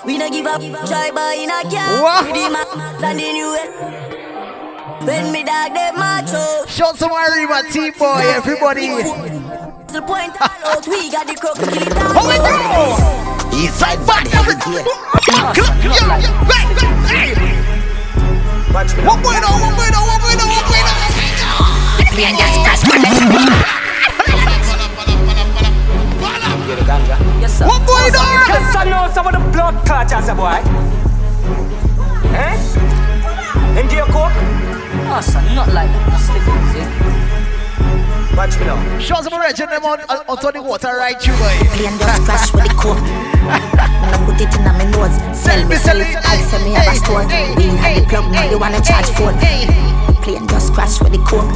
[0.05, 0.61] We no give up.
[0.87, 2.01] Try buy in a car.
[2.01, 2.25] What?
[2.33, 3.57] The man standing you
[5.05, 6.65] When me dog them macho.
[6.67, 8.87] Shout some Arriba team boy, everybody.
[9.89, 10.87] The point out.
[10.87, 11.59] We got the crooks.
[11.59, 12.13] Kill it all.
[12.13, 13.19] Hold it down.
[13.51, 14.29] Eastside body.
[18.69, 20.99] One boy now, oh, one boy now, oh, one boy now, oh, one boy now.
[22.13, 23.78] Plane just crash.
[26.69, 27.65] Yes, sir.
[27.65, 28.45] One boy now.
[28.45, 30.61] Cause I know some of the blood clots as a boy.
[32.37, 32.53] Eh?
[33.73, 34.29] And do you cook?
[35.09, 36.21] Oh, son, not like that.
[36.21, 38.77] Stiff it, Watch me now.
[38.99, 41.57] Show some region them on, on, on the water right through boy.
[41.73, 43.01] Plane just crash with the coke.
[43.01, 46.21] When I put it in my nose, sell me, sell it.
[46.21, 47.25] I sell me have a store.
[47.57, 49.33] We have the plug now, you wanna charge phone.
[50.21, 51.49] Plane just crash with the coke.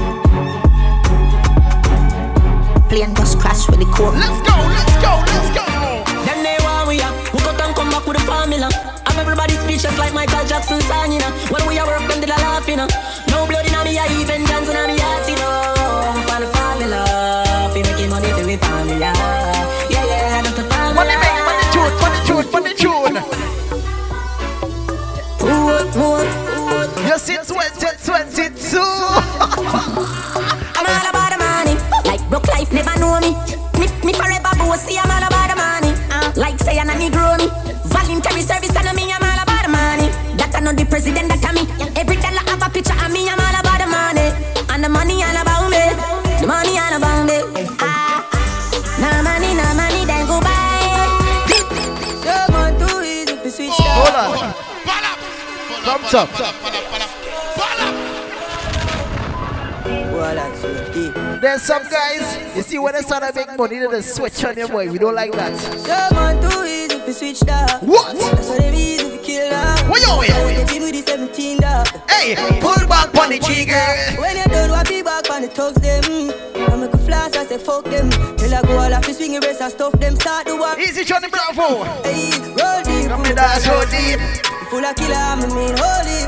[2.94, 4.14] Plane just crash with the coke.
[4.14, 5.66] Let's go, let's go, let's go.
[6.30, 7.10] Them they want we up.
[7.34, 8.70] We go down, come back with a formula.
[9.10, 11.34] Have everybody speeches like Michael Jackson song, you know.
[11.50, 12.86] When we are work, them did a laugh, you know.
[13.34, 16.22] No blood in me, I even dance in me heart, you know.
[16.30, 19.90] For the formula, we making money to we family, yeah.
[19.90, 20.94] Yeah, yeah, that's the formula.
[20.94, 23.18] Money make, money tune, money tune, money tune.
[27.10, 28.53] You see 2022.
[28.53, 28.53] I'm
[56.14, 56.54] Thumbs up.
[61.42, 64.56] There's some guys, you see when they start to make money, they just switch on
[64.56, 64.92] your boy.
[64.92, 65.58] We don't like that.
[65.58, 67.82] Someone too easy to switch that.
[67.82, 68.16] What?
[68.16, 69.90] That's why they easy to kill that.
[69.90, 70.28] What you So with?
[70.56, 71.90] they deal with the 17 that.
[72.08, 74.22] Hey, pull back on the trigger.
[74.22, 76.04] When you done, what be back on the thugs them.
[76.72, 78.12] I make a flash, I say fuck them.
[78.38, 80.16] Till I go all off the swing race and stuff them.
[80.18, 80.78] Start to walk.
[80.78, 81.84] Easy, Johnny Bravo.
[82.04, 83.10] Hey, roll deep.
[83.10, 84.53] Come with that so deep.
[84.74, 86.26] Full of killer, a mean holy.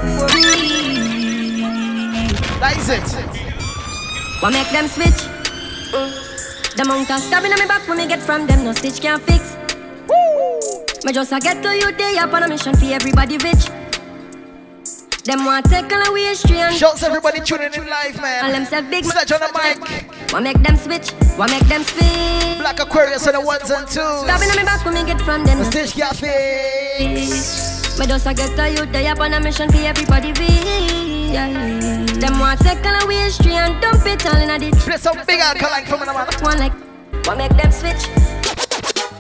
[2.62, 3.02] That is it.
[4.40, 5.18] What make them switch?
[5.90, 6.14] Mm.
[6.78, 9.58] The of stabbing on me back when me get from them, no stitch can fix.
[10.08, 10.78] Woo.
[11.06, 13.66] Me just a get to you day up on a mission for everybody rich.
[15.24, 18.46] Them want take all away history and Shouts everybody tuning in live, man.
[18.46, 20.06] All them self big Sledge on the mic.
[20.32, 21.10] What make them switch?
[21.36, 22.62] What make them switch?
[22.62, 24.22] Blaque Aquarius on the ones and twos.
[24.22, 27.74] Stabbing on me back when me get from them, no Stitch Cafe.
[27.98, 31.32] Me just a get to you day up on a mission for everybody rich.
[31.32, 31.48] Yeah.
[32.20, 34.76] Them want take all away history and dump it all in a ditch.
[34.84, 36.28] Play some big alkaline from the man.
[36.41, 36.74] One like,
[37.26, 38.04] what make them switch?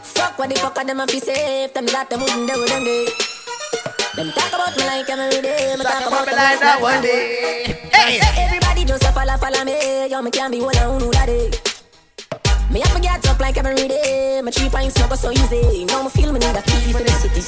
[0.03, 1.73] Fuck what the fuck are them a fi safe.
[1.73, 3.07] Them that them wouldn't do them day.
[4.15, 5.75] Them talk about me like every day.
[5.77, 7.79] Me talk about me like that one day.
[7.93, 10.07] Hey, everybody just a follow follow me.
[10.07, 11.74] Yo, me can't be one on who that day.
[12.75, 14.41] Me have to get up like every day.
[14.43, 15.85] My three pints not go so easy.
[15.85, 17.39] Now me feel me need a key for the city.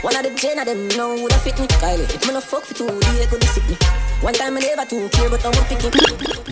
[0.00, 1.66] One of the gen of them know would have fit me.
[1.66, 3.74] Kylie, if me no fuck for two, they could sick me.
[4.22, 5.90] One time I never too care, but I'm picking.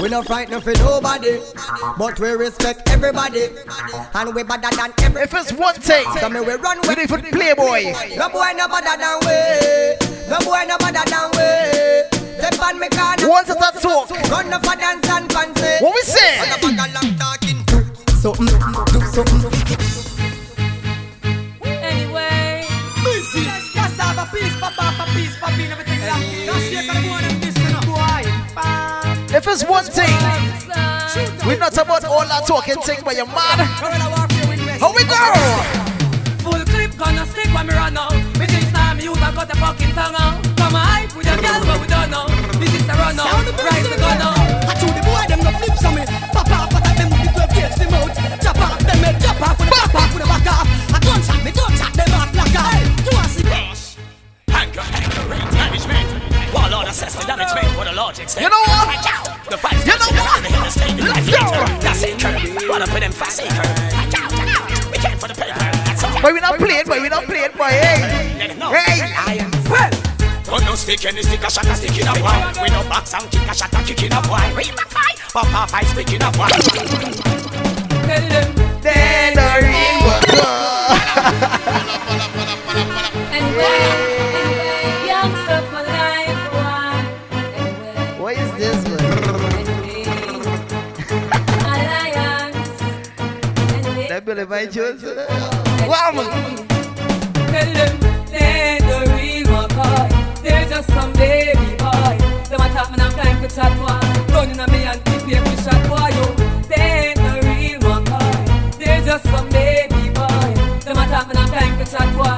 [0.03, 1.39] We not frightened for nobody,
[1.97, 3.55] but we respect everybody,
[4.18, 5.22] and we better than every.
[5.22, 8.18] If it's one thing, so me we run we with need for Playboy.
[8.18, 9.39] No boy no better than we.
[10.26, 12.35] No boy no better than we.
[12.43, 13.30] Step on me corner.
[13.30, 14.11] Once at a talk.
[14.11, 15.78] Run up a dance and fancy.
[15.78, 17.43] What we say?
[18.25, 19.53] something, do something.
[21.61, 22.64] Anyway,
[23.05, 23.45] Busy.
[23.45, 26.01] let's just have a piece, pop off a piece, pop in everything.
[26.01, 26.47] Hey.
[26.47, 28.25] That's here for the one and this and boy.
[29.29, 33.14] If it's if one it's thing, one we're not about all that talking thing, but
[33.14, 33.61] you're mad.
[34.81, 35.20] How we go?
[36.41, 38.16] Full clip gonna stick when we run out.
[38.41, 40.41] We think time you have got a fucking tongue out.
[40.57, 42.25] Come on, hype with your girl, but we don't know.
[42.57, 43.45] This is a run out.
[43.53, 44.39] Rise the gun out.
[44.64, 46.05] I told the boy them no flips on me.
[46.33, 46.84] Papa, papa
[47.75, 48.41] but I them with the 12 gauge the mouth.
[48.43, 50.66] Chop off, them head chop off with the pop off with the back off.
[50.95, 52.83] I gunshot me, gunshot them out black off.
[53.05, 53.97] You want see dash?
[54.49, 56.07] Anger, anger, rate, management.
[56.55, 58.45] Warlord assess the damage made for the large extent.
[58.45, 58.87] You know what?
[59.51, 60.43] The fight, you know what?
[60.43, 61.64] The hill is staying life later.
[61.83, 62.68] That's it, curve.
[62.68, 63.66] Run up in them fast acre.
[64.91, 65.59] We came for the paper.
[65.59, 66.22] That's all.
[66.22, 67.75] Boy, we not playing, boy, we not playing, boy.
[67.75, 68.22] Hey,
[68.70, 69.47] hey.
[69.68, 69.93] Well.
[70.55, 72.62] Gun no stick any stick a shot a stick in a one.
[72.62, 74.55] We no box and kick a shot a kick in a one.
[74.55, 76.50] We back fight, pop off I speak in a one.
[78.07, 79.98] Tell them they no real
[85.09, 87.05] Youngster for life, one.
[88.20, 89.05] What is this one?
[91.66, 92.78] Alliance.
[94.09, 95.02] That Billy Boy Jones.
[95.02, 96.57] Wow, man.
[97.50, 97.94] Tell them
[98.30, 100.13] they ain't the real McCoy.
[100.64, 102.16] They're just some baby boy.
[102.48, 104.00] Them attack me now time for chat boy.
[104.32, 106.08] Running on me and keep me for shot boy.
[106.08, 106.24] Yo,
[106.72, 108.78] they ain't the real McCoy.
[108.78, 110.56] They're just some baby boy.
[110.80, 112.32] Them attack me now time for chat boy.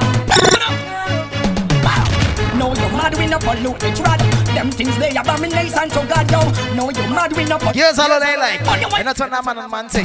[2.59, 4.19] No, you mad we no pollute the trad.
[4.53, 6.43] Them things they abomination to God, yo.
[6.75, 7.75] No, you mad we no pollute.
[7.77, 8.59] Here's all they like.
[8.59, 10.03] And that's what that man and man thing.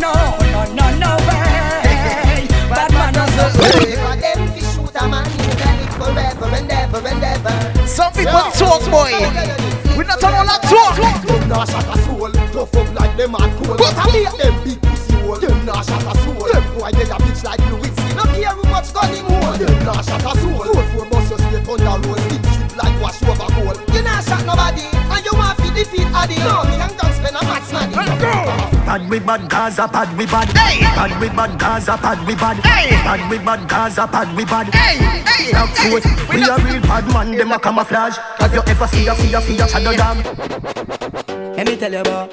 [0.00, 0.14] No,
[0.56, 2.48] no, no, no way.
[2.72, 5.67] Bad man doesn't If a them fi shoot a man, you can live
[5.98, 7.86] forever and ever and ever.
[7.86, 9.10] Some people talk, boy.
[9.98, 10.94] We not on all that talk.
[11.26, 13.76] Them nah shot a soul, tough up like them hard coal.
[13.76, 15.36] But I make them big pussy hole.
[15.42, 16.46] Them nah shot a soul.
[16.46, 18.14] Them boy they a bitch like Lewinsky.
[18.14, 19.58] No care who much gun him hold.
[19.58, 20.62] Them nah shot a soul.
[20.70, 23.74] Four four bust your straight on the road, stick strip like wash over goal.
[23.90, 26.38] You not shot nobody, and you want fi defeat Addy.
[26.46, 27.97] No, me and guns spend a mad smaddy.
[28.88, 30.48] Pad we bad Gaza, pad we bad.
[30.48, 32.56] Pad we bad Gaza, pad we bad.
[32.64, 34.72] Pad we bad Gaza, pad we bad.
[34.72, 38.16] Black foot, we a real bad man, them a camouflage.
[38.38, 40.16] Have you ever see a see a see a shadow dam?
[41.54, 42.32] Let me tell you about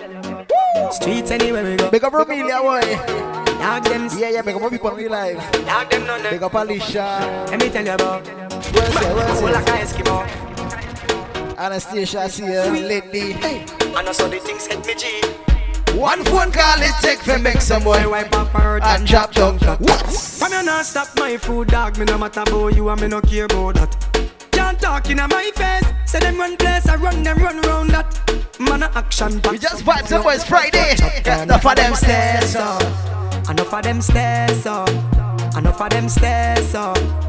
[0.93, 1.91] streets anywhere we go.
[1.91, 2.79] Big up Romelia, boy.
[3.59, 4.07] Dog them.
[4.17, 5.51] Yeah, yeah, big up people in real life.
[5.51, 6.23] Dog them none.
[6.23, 7.47] Big up Alicia.
[7.51, 8.25] Let me tell you about.
[8.71, 9.13] Where's it?
[9.13, 9.75] Where's Cool like it?
[9.75, 11.57] a Eskimo.
[11.57, 13.33] Anastasia, I see you lately.
[13.33, 15.54] And also the things hit me G.
[15.95, 19.57] One phone call it take for make some boy wipe up her and drop down.
[19.59, 20.05] What?
[20.05, 21.97] From you not stop my food, dog.
[21.97, 24.29] Me no matter about you and me no care about that.
[24.51, 25.85] Can't talk in my face.
[26.05, 28.59] Say them run place, I run them run round that.
[28.59, 29.41] Man a action.
[29.49, 30.95] We just vibes and boys Friday.
[31.43, 33.49] Enough of them stairs up.
[33.49, 34.89] Enough of them stairs up.
[35.57, 37.24] Enough of them stairs up.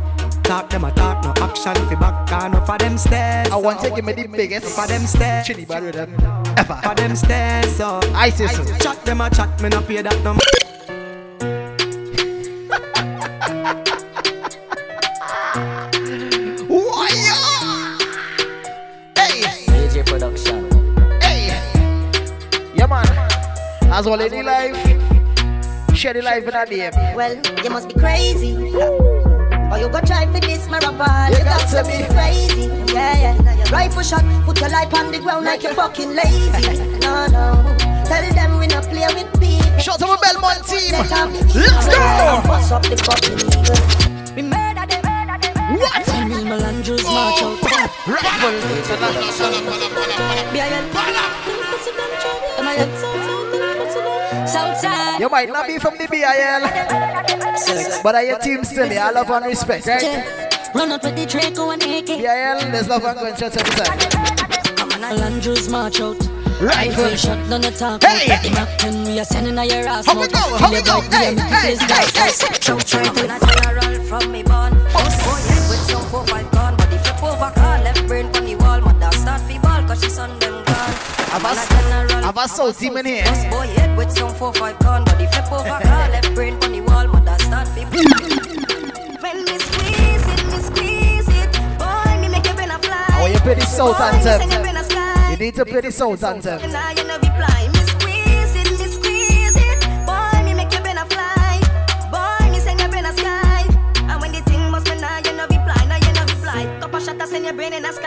[0.46, 2.28] Talk them a talk, no action fi back.
[2.30, 3.48] Ah, Enough of them stairs.
[3.50, 5.46] I want to give me the biggest for them stairs.
[5.46, 6.14] chili bad with them
[6.56, 6.78] ever.
[6.84, 8.04] For them stairs up.
[8.14, 8.54] ISIS.
[8.82, 10.42] Chat them a chat, me no pay that number.
[16.68, 17.98] Ah?
[19.16, 20.68] Hey, DJ production.
[21.20, 21.48] hey.
[22.74, 23.06] Yeah, man.
[23.92, 26.90] As well in the life, share the life in a day.
[27.14, 28.52] Well, you must be crazy.
[29.70, 31.32] Or you go try for this marathon.
[31.32, 32.68] You, got, to be crazy.
[32.92, 33.36] Yeah, yeah.
[33.36, 33.72] Mm.
[33.72, 36.98] Rifle shot, put your life on the ground like you're fucking lazy.
[37.00, 37.76] no, no.
[38.06, 39.78] Tell them we not play with people.
[39.78, 40.92] Shout out to Belmont team.
[40.92, 42.36] Let off the Let's evil go.
[42.36, 44.36] and Bust up the fucking eagle.
[44.36, 45.02] We murder them.
[45.78, 46.08] What?
[46.08, 47.12] Animal and Jews oh.
[47.12, 47.66] march out.
[52.76, 53.05] Southside.
[55.18, 56.62] You might not be from the BIL,
[58.02, 58.86] but I your team still.
[58.86, 60.70] I love and respect, right?
[60.74, 62.06] Run out with the Draco and AK.
[62.06, 63.98] BIL, there's love and gunshot every time.
[65.02, 66.16] And Jews march out.
[66.60, 67.16] Rifle.
[67.16, 68.02] Shot down the top.
[68.02, 68.28] Hey.
[68.78, 70.06] 10 we are sending on your ass.
[70.06, 70.38] How we go?
[70.38, 71.00] How we go?
[71.10, 72.22] Hey, we are making hey, hey, hey.
[72.24, 72.32] like
[72.62, 73.16] Southside.
[73.16, 77.22] When I general from me born Boss boy with some four five gun Body flip
[77.22, 80.55] over car Left brain on the wall Mother start ball Cause she son them
[81.32, 83.24] Have a- I general have a soul team in here.
[83.24, 86.72] Boss boy head with some four five gun Body flip over car Left brain on
[86.72, 92.44] the wall Mother start fi When me squeeze it, me squeeze it Boy, me make
[92.46, 94.38] your brain a fly I you to play the South anthem.
[94.40, 96.60] send your brain a sky You need to play the South anthem.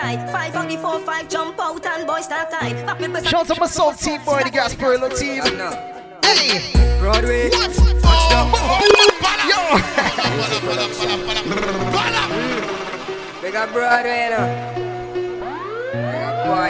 [0.10, 2.86] Brain in the sky Five out the four, five jump out And boy start tight
[2.86, 5.44] Pop me press Shout out to my soul team, boy, the Gasparilla team.
[6.24, 7.00] Hey!
[7.00, 7.50] Broadway.
[7.50, 7.72] What?
[8.04, 8.80] Oh,
[9.50, 9.60] yo!
[13.42, 14.48] Big up Broadway, you know.
[15.94, 16.70] Big up Boy.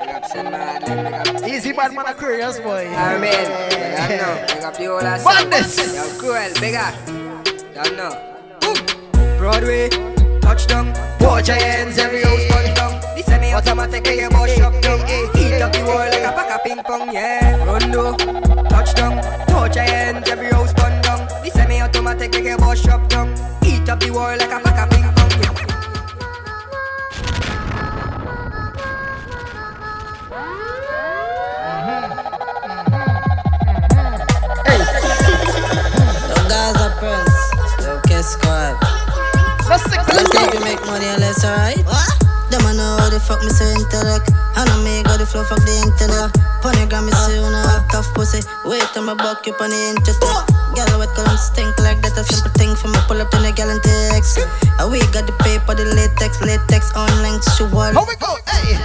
[0.00, 0.50] Big up St.
[0.50, 1.04] Martin.
[1.04, 2.86] Big up Easy bad man Aquarius boy.
[2.94, 3.30] Armin.
[3.30, 4.46] Big up no.
[4.54, 5.76] Big up the whole of Madness.
[5.94, 6.60] Yo, cool.
[6.60, 6.94] Big up.
[7.74, 8.14] Don't know.
[9.38, 10.13] Broadway.
[10.44, 10.92] Touchdown.
[11.20, 13.00] Watch your hands, every house burn down.
[13.16, 15.00] The semi-automatic, make your boss shop down.
[15.38, 17.64] Eat up the world like a pack of ping pong, yeah.
[17.64, 18.14] Rondo.
[18.68, 19.22] Touchdown.
[19.48, 21.26] Touch your hands, every house burn down.
[21.42, 23.32] The semi-automatic, make your boss shop down.
[23.64, 25.52] Eat up the world like a pack of ping pong, yeah.
[36.28, 37.86] Yo, Gaza Prince.
[37.86, 38.83] Yo, Kiss Squad.
[39.64, 41.80] Let's take Let's take to make money and less, alright?
[42.52, 44.28] Them I know how the fuck me say intellect.
[44.54, 46.30] I know me got the flow fuck the internet.
[46.60, 48.44] Polygram me say you know tough pussy.
[48.68, 50.44] Wait till my buck you on the internet.
[50.76, 52.14] Girl, I wet column stink like that.
[52.20, 54.38] A simple thing for me pull up to the gal and text.
[54.86, 57.90] We got the paper, the latex, latex online sexual.
[57.96, 58.36] How we go?
[58.46, 58.76] Hey.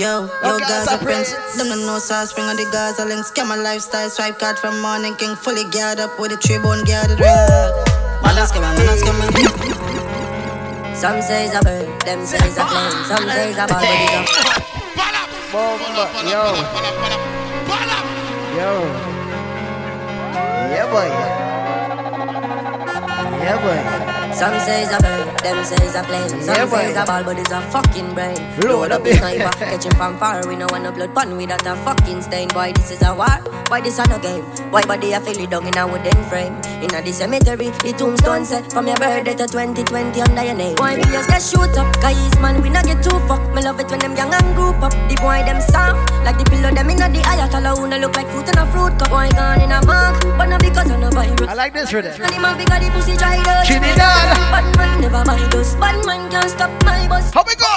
[0.00, 1.36] Yo, yo, Yo, Gaza Prince.
[1.54, 3.30] Them no know sauce, spring on the Gaza links.
[3.30, 5.36] Scam my lifestyle, swipe card from morning king.
[5.36, 7.36] Fully geared up with a tree bone geared ring.
[8.24, 9.77] Man, ask him, man, ask him.
[10.98, 13.04] Some say it's a bird, them say it's a plane.
[13.06, 14.48] Some say it's a ball, but it's a
[15.52, 16.10] Bomba.
[16.24, 16.42] Yo.
[18.58, 18.70] Yo.
[20.74, 21.08] Yeah boy.
[23.40, 24.17] Yeah boy.
[24.38, 26.28] Some say it's a bird, them say it's a plane.
[26.28, 28.38] Some Yeah, it's a ball, but it's a fucking brain.
[28.62, 30.46] Load up the sniper, catch him from far.
[30.46, 32.46] We no want no blood pun without a fucking stain.
[32.54, 33.26] Boy, this is a war.
[33.66, 34.44] Why this a no game?
[34.70, 36.54] Why body I feel it down in a wooden frame?
[36.78, 40.76] In a the cemetery, the tombstone set from your birthday to 2020 under your name.
[40.78, 41.90] Why we just get shoot up?
[41.98, 43.42] Guys, man, we not get too fuck.
[43.58, 44.94] Me love it when them young and group up.
[45.10, 48.14] The boy them soft, like the pillow them in a the ayatollah who no look
[48.14, 49.10] like fruit in a fruit cup.
[49.10, 51.42] Boy gone in a mark, but not because of no virus.
[51.42, 52.14] I like this rhythm.
[52.22, 53.26] And man bigger the pussy to
[53.66, 54.27] Trinidad.
[54.52, 55.74] Bad man never mind us.
[55.76, 57.32] Bad man can't stop my bus.
[57.32, 57.72] How we go?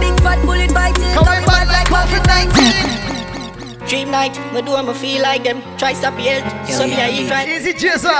[0.00, 1.14] Big fat bullet biting.
[1.14, 3.17] Coming back like COVID-19.
[3.88, 5.62] Dream night, me do I me feel like them.
[5.78, 7.48] Try stop health, so me I eat right.
[7.48, 8.10] Easy Jason.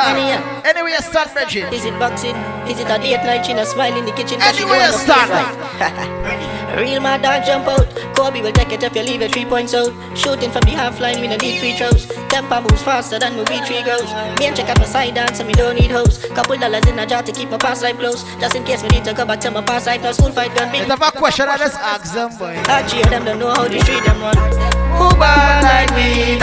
[0.65, 1.71] Anyway, you start mention.
[1.71, 2.35] Is it boxing?
[2.65, 3.45] Is it a late night?
[3.45, 4.41] She a smile in the kitchen.
[4.41, 5.29] Anyway, you start.
[6.79, 7.85] Real mad dog jump out.
[8.17, 9.93] Kobe will take it if you leave it three points out.
[10.17, 12.07] Shooting from the half line, me no need free throws.
[12.31, 14.09] Tempo moves faster than movie three goes.
[14.41, 16.25] Me and check out my side dance, and me don't need hoes.
[16.33, 18.25] Couple dollars in a jar to keep my past life close.
[18.41, 20.03] Just in case we need to go back to my past life.
[20.03, 20.79] No school fight gun me.
[20.79, 22.57] If I have a question, I just ask them, boy.
[22.73, 25.11] I cheer them, don't know how to treat them run.
[25.11, 26.39] Who bad like me?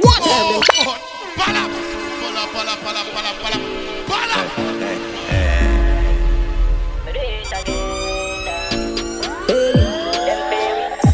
[0.00, 0.20] What?
[0.22, 0.62] Oh.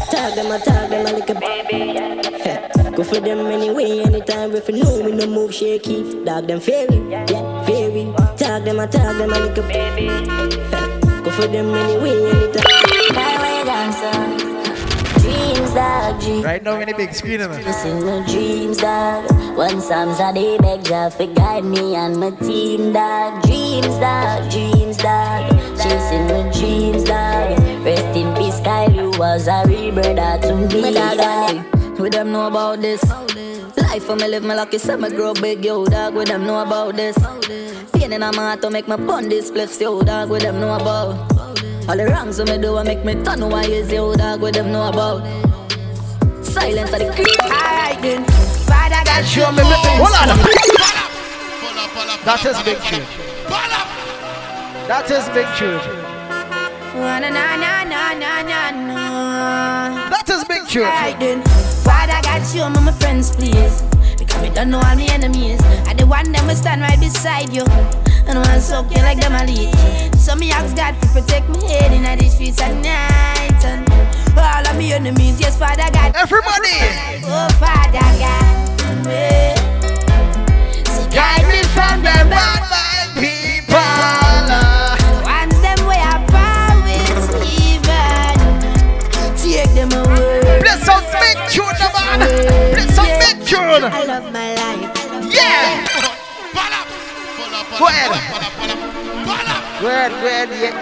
[0.09, 2.95] Tag them, I tag them, I like a baby.
[2.95, 4.51] Go for them anyway, anytime.
[4.55, 6.23] If you know me, no move shaky.
[6.23, 7.25] Dog them fairy, yeah,
[7.65, 8.13] fairy.
[8.37, 10.07] Tag them, I tag them, like a baby.
[11.23, 12.92] Go for them anyway, anytime.
[16.43, 17.63] Right now, in the big screen, man.
[17.63, 19.25] Listen my dreams, dog.
[19.57, 23.41] One Psalms a day beg Jah for guide me and my team, dog.
[23.43, 25.49] Dreams, dog, dreams, dog.
[25.77, 27.57] Chasing my dreams, dog.
[27.83, 28.91] Rest in peace, Kyle.
[28.91, 31.99] You was a real brother uh, to me, dog.
[31.99, 33.03] We them know about this.
[33.77, 36.13] Life for me live me lucky, so me grow big, yo dog.
[36.13, 37.17] We them know about this.
[37.93, 40.29] Pain in my heart to make me pun this spliffs, yo dog.
[40.29, 41.52] We them know about.
[41.89, 44.41] All the wrongs we me do, I make me turn why is yo dog.
[44.41, 45.21] We them know about.
[46.41, 47.27] Silence of the creep.
[47.43, 48.23] Alright then.
[48.63, 50.27] Father God, Show me, me, hold on.
[52.23, 53.03] That is big tune.
[54.87, 55.81] That is big tune.
[56.95, 60.09] Na na na na na na na.
[60.09, 60.83] That is big tune.
[60.83, 61.41] Alright then.
[61.83, 63.92] Father God, show me my friends, please.
[64.43, 65.61] Me don't know all my enemies.
[65.87, 67.63] I the one them will stand right beside you.
[68.27, 69.73] And wanna soak you like them a leech.
[70.19, 73.63] So me ask God to protect me head in the streets at night.
[73.63, 73.87] And
[74.35, 76.11] all of my enemies, yes, Father God.
[76.15, 76.75] Everybody.
[77.23, 78.19] Oh, Father God.
[78.19, 79.55] yeah.
[80.91, 83.79] So guide me from them bad mind people.
[85.23, 87.31] Ones them way I promise
[87.63, 88.35] even.
[89.39, 90.59] Take them away.
[90.59, 90.83] Bless
[91.15, 92.62] big tune, the man.
[93.43, 93.83] Bless tune.
[93.91, 95.33] I love my life.
[95.33, 95.85] Yeah.
[97.77, 98.11] Go ahead.
[99.81, 100.73] Go ahead, go ahead, yeah.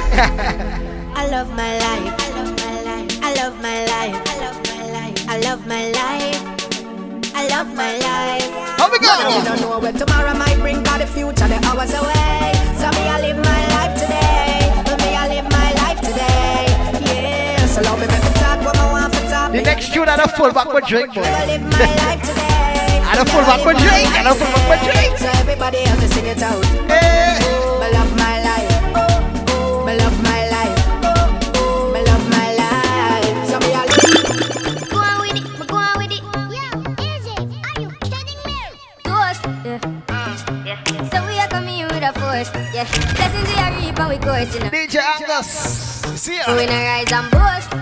[1.14, 2.14] I love my life.
[2.18, 3.18] I love my life.
[3.22, 4.16] I love my life.
[4.26, 5.28] I love my life.
[5.28, 6.40] I love my life.
[7.34, 8.50] I love my life.
[8.78, 9.38] How we go?
[9.38, 12.49] We don't know where tomorrow might bring, but the future the hours away.
[20.38, 20.90] Love me make me talk I for talk.
[20.90, 21.22] The next tune I don't full back with drink, boy.
[21.22, 22.50] I live my life today.
[23.02, 24.10] I Gotta full back for Drake.
[24.14, 25.18] Gotta full back for Drake.
[25.18, 26.64] So everybody help me sing it out.
[26.86, 27.38] Hey.
[27.80, 28.70] Me love my life.
[29.86, 30.78] Me love my life.
[31.90, 33.34] Me love my life.
[33.50, 33.88] So me all
[34.90, 36.22] Go on with it, go on with it.
[36.54, 36.62] Yo,
[37.02, 37.34] easy.
[37.66, 38.58] Are you kidding me?
[39.02, 39.42] Ghost.
[39.66, 39.82] Yeah.
[40.64, 41.10] yeah.
[41.10, 42.50] So we are coming here with a force.
[42.72, 42.86] Yeah.
[43.18, 44.54] Blessings we are reap and we course.
[44.54, 44.70] You know.
[44.70, 45.50] DJ Angus.
[46.14, 46.54] See ya.
[46.54, 47.79] We not rise and boast.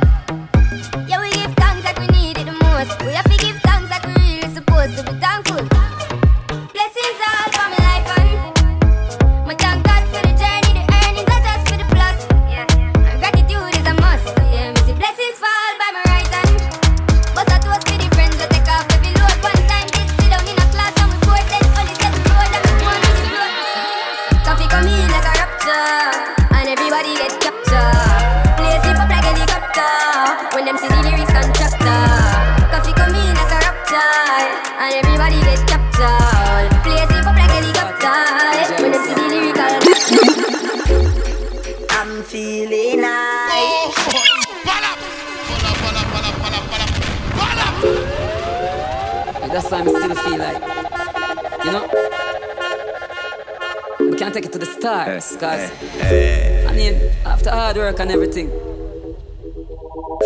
[55.38, 55.70] Cause
[56.00, 58.48] eh, I mean, after hard work and everything,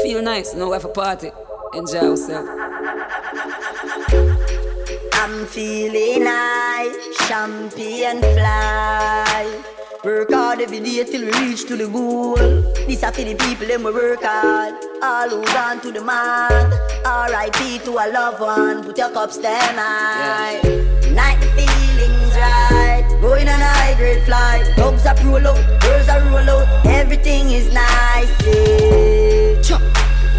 [0.02, 1.30] feel nice, know we have a party,
[1.74, 2.48] enjoy yourself.
[5.14, 6.96] I'm feeling nice.
[7.28, 9.62] Champion fly.
[10.04, 12.34] Work hard every day till we reach to the goal.
[12.86, 14.74] This are for the people them we work hard.
[15.00, 16.72] All who gone to the man.
[17.06, 17.78] R.I.P.
[17.84, 18.82] to a loved one.
[18.84, 20.60] Put your cups down high.
[20.60, 20.81] Night the feelings right.
[23.22, 24.66] Going on a high grade flight.
[24.76, 26.66] Dogs are roll out, girls are roll out.
[26.86, 28.28] Everything is nice.
[28.44, 29.62] Yeah.
[29.62, 29.80] Chop.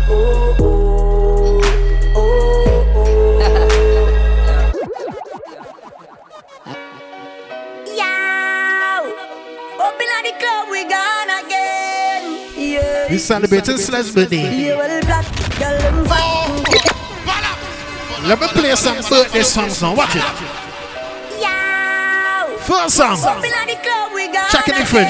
[0.09, 1.61] Oh oh
[2.13, 3.39] oh oh.
[7.87, 9.01] Yow!
[9.79, 12.23] Up in the club, we gone again.
[12.57, 13.07] Yeah.
[13.09, 14.43] We celebrating Slash birthday.
[14.43, 15.25] Yeah, well, black
[15.57, 15.79] girl.
[18.27, 19.95] Let me play some birthday songs now.
[19.95, 20.52] Watch it.
[22.65, 23.17] First song.
[23.17, 25.09] In the club, we gone Check it in French.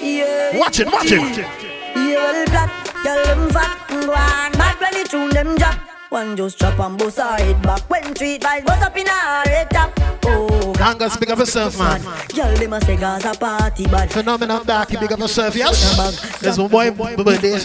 [0.00, 0.58] Yeah.
[0.58, 1.20] Watch it, watch it.
[1.20, 1.52] Yeah,
[1.94, 4.52] well, black girl, them fat go on.
[4.52, 5.78] Bad when the tune them drop.
[6.08, 7.90] One just drop and bust her head back.
[7.90, 9.92] When treat vibes bust up in her head top.
[10.24, 12.00] Oh, Angus, big up yourself, man.
[12.34, 14.10] Girl, them a say Gaza party bad.
[14.10, 16.38] Phenomenal darky, big up yourself, yes.
[16.40, 17.58] There's one boy birthday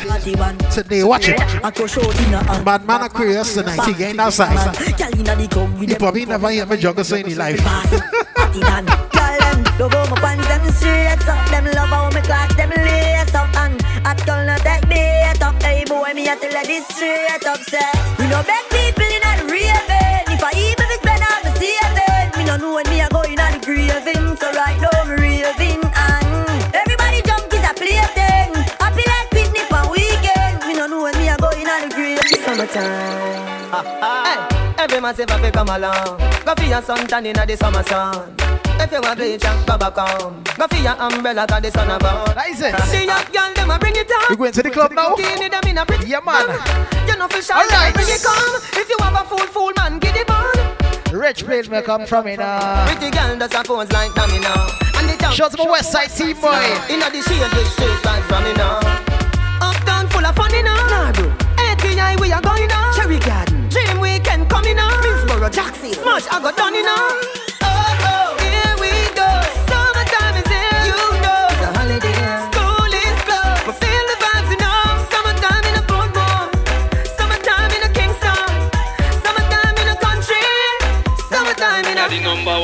[0.71, 1.03] today.
[1.05, 1.37] Watch it.
[1.37, 3.95] Bad man are curious tonight.
[3.95, 4.75] He ain't outside.
[4.75, 7.61] He probably never hear me juggle so in his life.
[8.53, 8.83] Girl,
[9.39, 11.49] them love how my pants them straight up.
[11.49, 13.49] Them love how my clocks them lace up.
[13.55, 15.61] And at girl not take bait up.
[15.61, 17.59] Hey boy, me a tell her this straight up.
[17.59, 17.79] Say
[18.17, 20.33] we no beg people in a raving.
[20.33, 23.21] If I even if spend all the saving, me no know when me a go
[23.21, 24.35] in a the graving.
[24.37, 28.57] So right now me raving and everybody jump is a plaything.
[28.81, 30.65] Happy like picnic on weekend.
[30.65, 32.41] Me no know when me a go in a the graving.
[32.41, 33.45] Summertime.
[34.01, 34.48] Hey,
[34.79, 36.17] every man say fi come along.
[36.45, 38.33] Go for your suntan inna the summer sun.
[38.79, 40.43] If you want bleach and go back home.
[40.57, 42.35] Go for your umbrella 'cause the sun about.
[42.35, 42.75] Nice it.
[42.91, 44.27] The young girl them a bring it on.
[44.29, 45.15] We going to the club now?
[45.15, 46.47] Bikini them in a bring Yeah, man.
[47.07, 47.93] You know fi shy, Alright.
[47.93, 48.55] bring it come.
[48.81, 50.55] If you have a fool, fool man, get it on.
[51.11, 52.85] Rich place may come from it now.
[52.87, 54.67] Pretty girl does a pose like dummy now.
[54.97, 56.55] And the town Shout out to my West Side team, boy.
[56.89, 58.79] Inna the shade with straight vibes from me now.
[59.61, 60.87] Uptown full of fun now.
[60.93, 61.27] Nah, bro.
[61.57, 62.93] ATI we are going now.
[62.95, 63.67] Cherry Garden.
[63.69, 64.89] Dream Weekend coming now.
[65.01, 65.93] Middlesboro, Jackson.
[65.93, 66.97] Smash I got done now.
[66.97, 67.58] Oh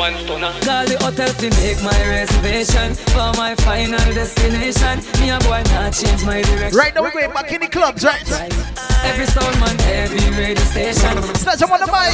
[0.05, 0.53] one stunner.
[0.61, 5.01] Call the hotel to make my reservation for my final destination.
[5.17, 6.77] Me a boy not change my direction.
[6.77, 8.21] Right now we're going back in the clubs, right?
[9.09, 11.17] Every soul man, every radio station.
[11.41, 12.13] Snatch up on the mic.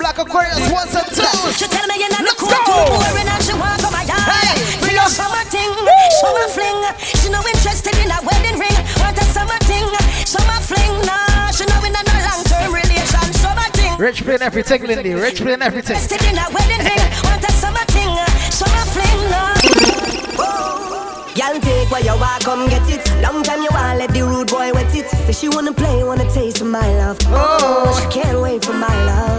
[0.00, 1.28] Blaque Aquarius, once and two.
[1.52, 2.72] She tell me you're not Let's the go.
[2.72, 4.24] cool boring and she want come my yard.
[4.24, 5.72] Hey, For your summer thing,
[6.24, 6.80] summer fling.
[7.20, 8.78] She no interested in a wedding ring.
[9.04, 9.84] Want a summer thing,
[10.24, 10.92] summer fling.
[11.04, 12.83] Nah, she no in a no long term relation.
[13.94, 14.06] Summer thing.
[14.06, 15.14] Rich playing everything, Lindy.
[15.14, 15.96] Rich playing everything.
[15.96, 17.10] Interested in a wedding ring.
[17.24, 19.32] Want a summer thing, uh, summer fling.
[19.32, 19.54] Uh.
[21.36, 23.22] Y'all take what you want, come get it.
[23.22, 25.08] Long time you want, let the rude boy wet it.
[25.08, 27.18] Say she wanna play, wanna taste of my love.
[27.26, 29.33] Oh, she can't wait for my love.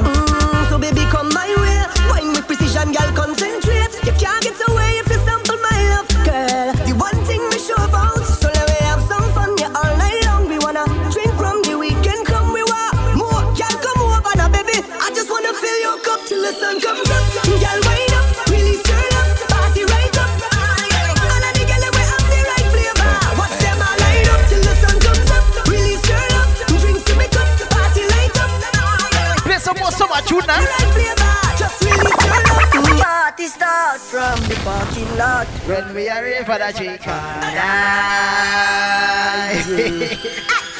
[36.16, 37.12] Are for the chicken.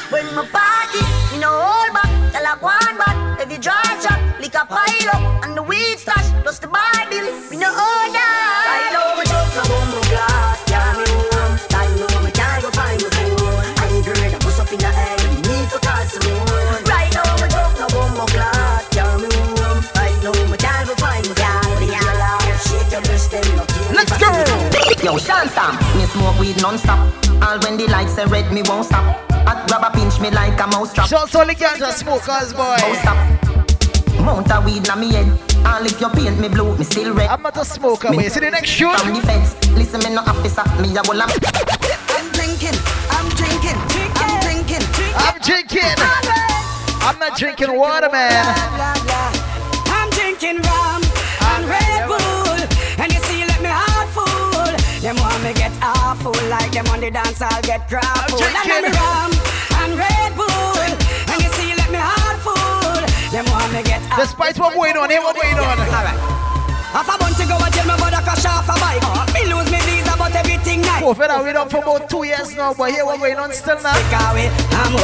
[0.08, 4.64] When my party, you know all back, tell one back, heavy drive shot, lick a
[4.64, 8.95] pile up, and the weed stash, plus the Bible, we know all that.
[26.46, 26.98] Weed non-stop.
[27.42, 29.04] All when the lights are red, me won't stop.
[29.46, 31.08] Hot grab a pinch me like a mouse trap.
[31.08, 32.76] So, so the ganja smokers, boy.
[32.82, 33.18] Won't stop.
[34.22, 35.28] Mount a weed na me head.
[35.66, 37.28] All if you paint me blue, me still red.
[37.30, 38.94] I'm not a smoker, but you see the next shoot?
[38.96, 42.78] From the feds, listen me no officer, me a will I'm drinking,
[43.10, 43.78] I'm drinking,
[44.22, 44.84] I'm drinking,
[45.16, 45.96] I'm drinking.
[47.06, 48.44] I'm not drinking water, man.
[49.86, 50.85] I'm drinking rum
[56.26, 58.42] awful, like them on the dance, I'll get crap full.
[58.42, 59.30] And let me rum
[59.82, 63.02] and Red Bull, and you see, let me heart full.
[63.30, 64.24] Them want me get awful.
[64.24, 65.78] Despite what going on, here what going on.
[66.90, 69.02] Half a bunch to go and tell about a crash off a bike.
[69.04, 69.28] Ah.
[69.34, 71.02] Me lose me visa, but everything nice.
[71.04, 73.78] Oh, fella, we done for about two years now, but here what going on still
[73.82, 73.92] now.
[73.92, 74.94] I'm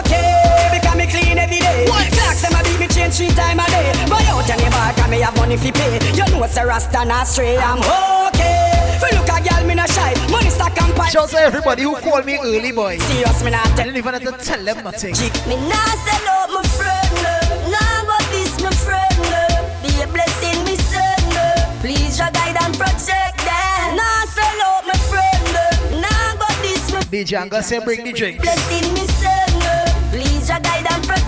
[0.00, 1.84] okay, because me clean every day.
[1.86, 3.92] Clocks them a beat me change three time a day.
[4.08, 6.00] Buy out any bar, can me have money fi pay.
[6.16, 7.58] You know it's a rasta not stray.
[7.58, 7.78] I'm
[8.32, 8.61] okay.
[9.02, 10.14] Fi look a girl, me no shy.
[10.30, 11.10] Money stack and pipe.
[11.10, 12.98] Shout to everybody who call me early boy.
[12.98, 15.14] Serious, me not I didn't even have to tell them nothing.
[15.50, 17.34] Me nah sell out my friend, no.
[17.74, 19.42] Nah go this my friend, no.
[19.82, 21.46] Be a blessing, me son, no.
[21.82, 23.96] Please your guide and protect them.
[23.98, 25.66] Nah sell out my friend, no.
[26.00, 28.40] Nah go this my DJ, I'm gonna say bring the drink.
[28.40, 29.74] blessing, me son, no.
[30.14, 31.21] Please your guide and protect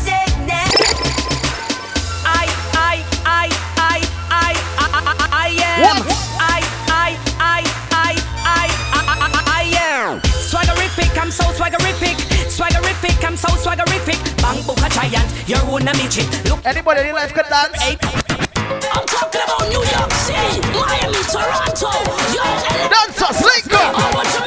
[16.18, 16.48] a.
[16.48, 17.76] Look, Anybody in life can dance?
[17.82, 21.90] I'm talking about New York City, Miami, Toronto.
[22.32, 22.44] Yo,
[22.88, 24.43] Dancers, link up.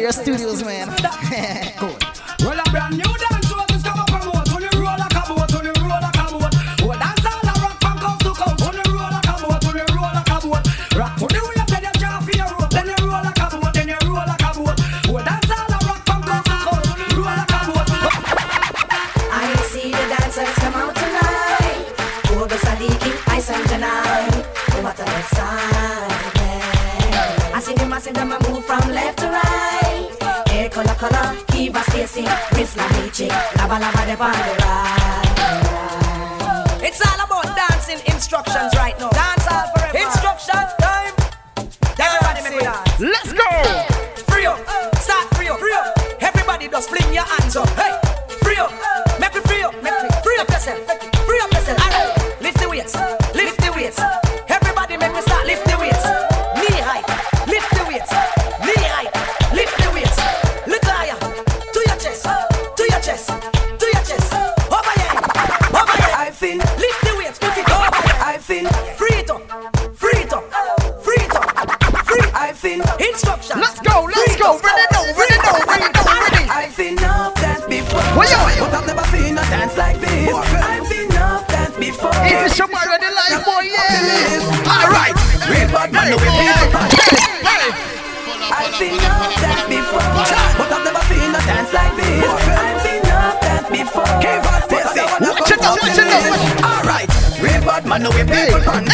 [0.00, 0.88] Black Studios, man.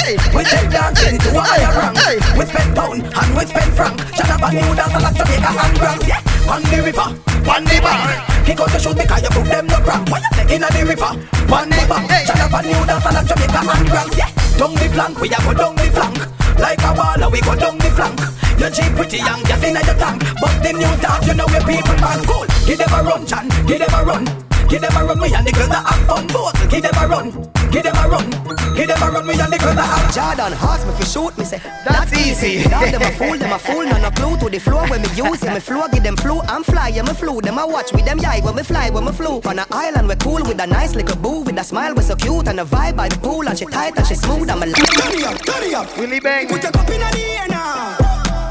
[0.09, 2.00] We take dancing to a higher rank.
[2.32, 4.00] We spend pound and we spend franc.
[4.16, 6.00] Shut up and new dance like Jamaica and Grand.
[6.09, 7.09] Yeah, on the river,
[7.44, 8.16] on the bar.
[8.48, 10.09] Kick out the shoes because you put them no cramp.
[10.09, 12.00] You in the river, on the bar.
[12.24, 14.12] Shut up and new dance like Jamaica and Grand.
[14.16, 16.18] Yeah, down the flank, we a go down the flank.
[16.56, 18.16] Like a baller, we go down the flank.
[18.56, 20.24] You're cheap, pretty young, just in your tank.
[20.40, 22.48] But the new dance, you know where people man cool.
[22.64, 24.24] Give them a run, Chan, give them a run.
[24.72, 26.24] Give them a run, we and the girls that have fun.
[26.32, 27.28] Both, give them a run,
[27.68, 28.47] give them a run.
[28.79, 31.37] Give them a run, we and the girls that Jordan, ask me if you shoot
[31.37, 32.62] me, say That's easy.
[32.62, 35.09] Dog them a fool, them a fool, none a clue to the floor when me
[35.18, 35.53] use it.
[35.53, 37.41] Me flow, give them flow, I'm fly, yeah, me flew.
[37.41, 39.43] Them a watch me, them yai when me fly, when me flew.
[39.51, 42.14] On a island, we cool with a nice little boo, with a smile, we so
[42.14, 44.66] cute, and a vibe by the pool, and she tight and she smooth, I'm a
[44.66, 45.99] Turn it up, turn it up.
[45.99, 46.47] Willie Bang.
[46.47, 47.97] Put your cup in the air now.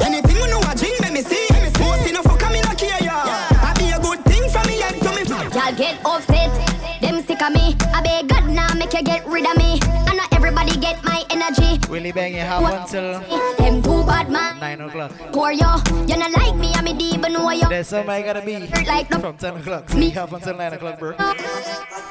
[0.03, 1.47] Anything you know a drink, let me see.
[1.80, 3.47] Most enough for coming like here, yeah.
[3.63, 5.23] I be a good thing from me head to me.
[5.55, 6.51] Y'all get upset,
[6.99, 7.78] them sick of me.
[7.95, 9.66] I beg God now make you get rid of me.
[11.89, 13.19] Willie Bang, you have until
[13.57, 14.59] Them too bad man.
[14.59, 15.11] 9 o'clock.
[15.31, 15.75] Poor yo,
[16.05, 17.67] you not like me, I'm a deep and know you.
[17.69, 19.89] There's somebody gotta be Like no- from 10 o'clock.
[19.89, 21.11] So you have until 9 o'clock, bro.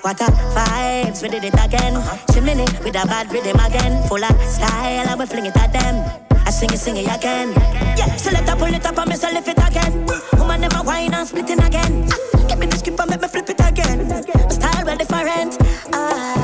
[0.03, 0.25] What a
[0.57, 1.95] vibes, we did it again.
[2.33, 4.03] Chimney with a bad rhythm again.
[4.09, 6.05] Full of style, and we fling it at them.
[6.47, 7.53] I sing it, sing it again.
[7.99, 10.07] Yeah, so let her pull it up and me so lift it again.
[10.39, 12.09] Woman never whine and splitting again.
[12.49, 14.09] Give me the script and make me flip it again.
[14.09, 15.59] My style well different.
[15.93, 16.36] Ah, losing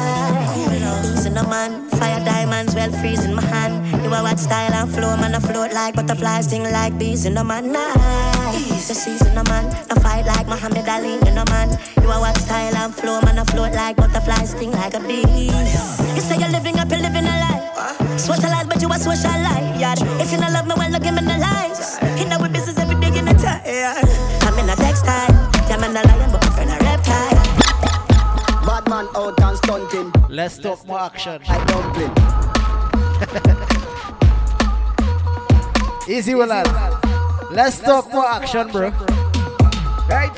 [1.42, 3.74] a man, fire diamonds, well freezing my hand.
[4.04, 7.34] You are what style and flow, man, I float like butterflies, sting like bees in
[7.34, 7.72] the man.
[7.72, 11.70] Nice, the season, a man, I fight like Muhammad Ali in a man.
[12.02, 15.50] You are what style and flow, man, I float like butterflies, sting like a bee.
[16.14, 18.16] You say you're living up, you're living a lie.
[18.16, 20.20] Socialize, but you a socialite.
[20.20, 21.71] If you don't love me, well, look give me the lies.
[30.50, 30.52] Stunting.
[30.52, 31.42] Let's talk more action.
[31.46, 32.12] I dumpling.
[36.08, 36.66] Easy, Willard.
[37.50, 38.90] Let's talk more action, bro.
[40.08, 40.32] Right?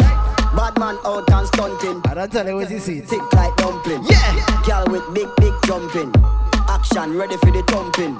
[0.54, 2.02] Bad man out and stunting.
[2.06, 3.00] I don't tell you what you see.
[3.00, 4.04] Thick like dumpling.
[4.04, 4.62] Yeah.
[4.66, 6.12] Girl with big, big jumping.
[6.68, 8.16] Action ready for the thumping.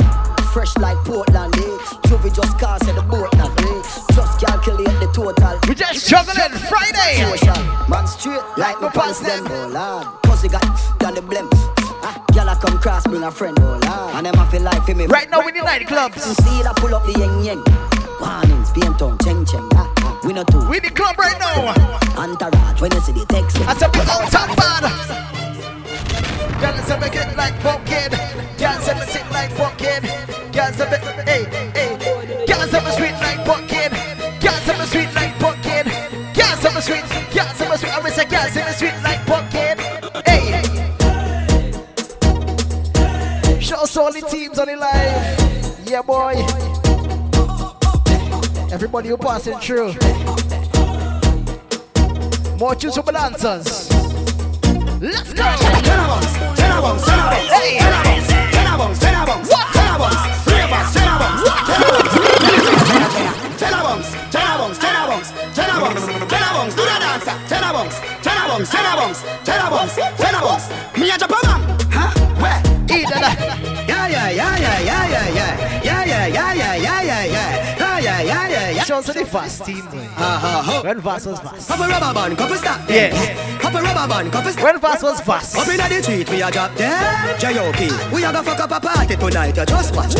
[0.53, 1.79] Fresh like Portland, eh?
[2.07, 3.83] Juvie just cast at the boat now, eh?
[4.15, 5.59] Just calculate the total.
[5.69, 7.19] We just juggling Friday.
[7.19, 7.63] Social.
[7.89, 9.47] Man straight like my pants them.
[9.51, 10.23] Oh lord.
[10.23, 10.63] Pussy got
[10.99, 11.74] done the blem.
[12.05, 13.59] Ah, I come cross bring a friend.
[13.61, 14.15] Oh lord.
[14.15, 15.07] And them I feel like for me.
[15.07, 16.21] Right now we in the nightclubs.
[16.21, 17.63] See that pull up the yeng yeng.
[18.21, 19.69] Warnings, paint on, cheng cheng.
[19.75, 20.21] Ah, ah.
[20.25, 20.61] We not two.
[20.69, 21.73] We in the club right now.
[22.21, 23.57] Entourage when you see the text.
[23.67, 24.85] I said we out and bad.
[26.61, 28.13] Girl, say me get like pumpkin.
[28.61, 30.03] Girl, say me sit like pumpkin.
[30.53, 32.15] Girl, say me, hey, hey.
[32.75, 33.93] Say me sweet like pumpkin.
[34.43, 35.87] Girl, say me sweet like pumpkin.
[36.35, 37.07] Girl, say me sweet.
[37.31, 37.93] Girl, say me sweet.
[37.95, 39.14] I will say, girl, say me sweet like
[43.97, 45.89] all teams on the live.
[45.89, 46.35] Yeah, boy.
[48.73, 49.95] Everybody who passing through.
[52.59, 53.91] More tunes for balancers.
[55.01, 55.45] Let's go.
[55.45, 59.49] Ten of bombs, ten of bombs, ten of bombs, ten of bombs, ten of bombs,
[59.49, 62.39] ten of bombs, three of us, ten of bombs, ten of bombs,
[63.55, 66.75] ten of bombs, ten of bombs, ten of bombs, ten of bombs, ten of bombs,
[66.75, 69.95] do the dance, ten of bombs, ten of bombs, ten of bombs, ten of bombs,
[69.95, 70.15] ten
[79.35, 79.83] fast team.
[80.17, 80.83] Uh-huh.
[80.83, 81.69] When fast was fast.
[81.69, 83.11] Couple rubber band, couple stop Yeah.
[83.11, 83.59] there.
[83.59, 84.65] Couple rubber band, couple stop.
[84.65, 85.57] When fast was fast.
[85.57, 87.37] Up inna the street, we a drop there.
[87.39, 87.91] J.O.P.
[88.15, 89.57] We a go fuck up a party tonight.
[89.57, 90.15] You just watch.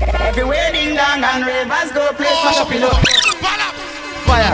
[0.00, 2.92] Everywhere ding dong and ravers go play smash up in up.
[4.26, 4.52] Fire.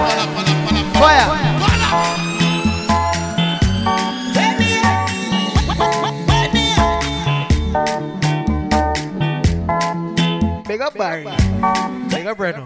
[0.94, 1.61] Fire.
[10.72, 11.24] Big up Barry.
[12.08, 12.64] Big up Breno.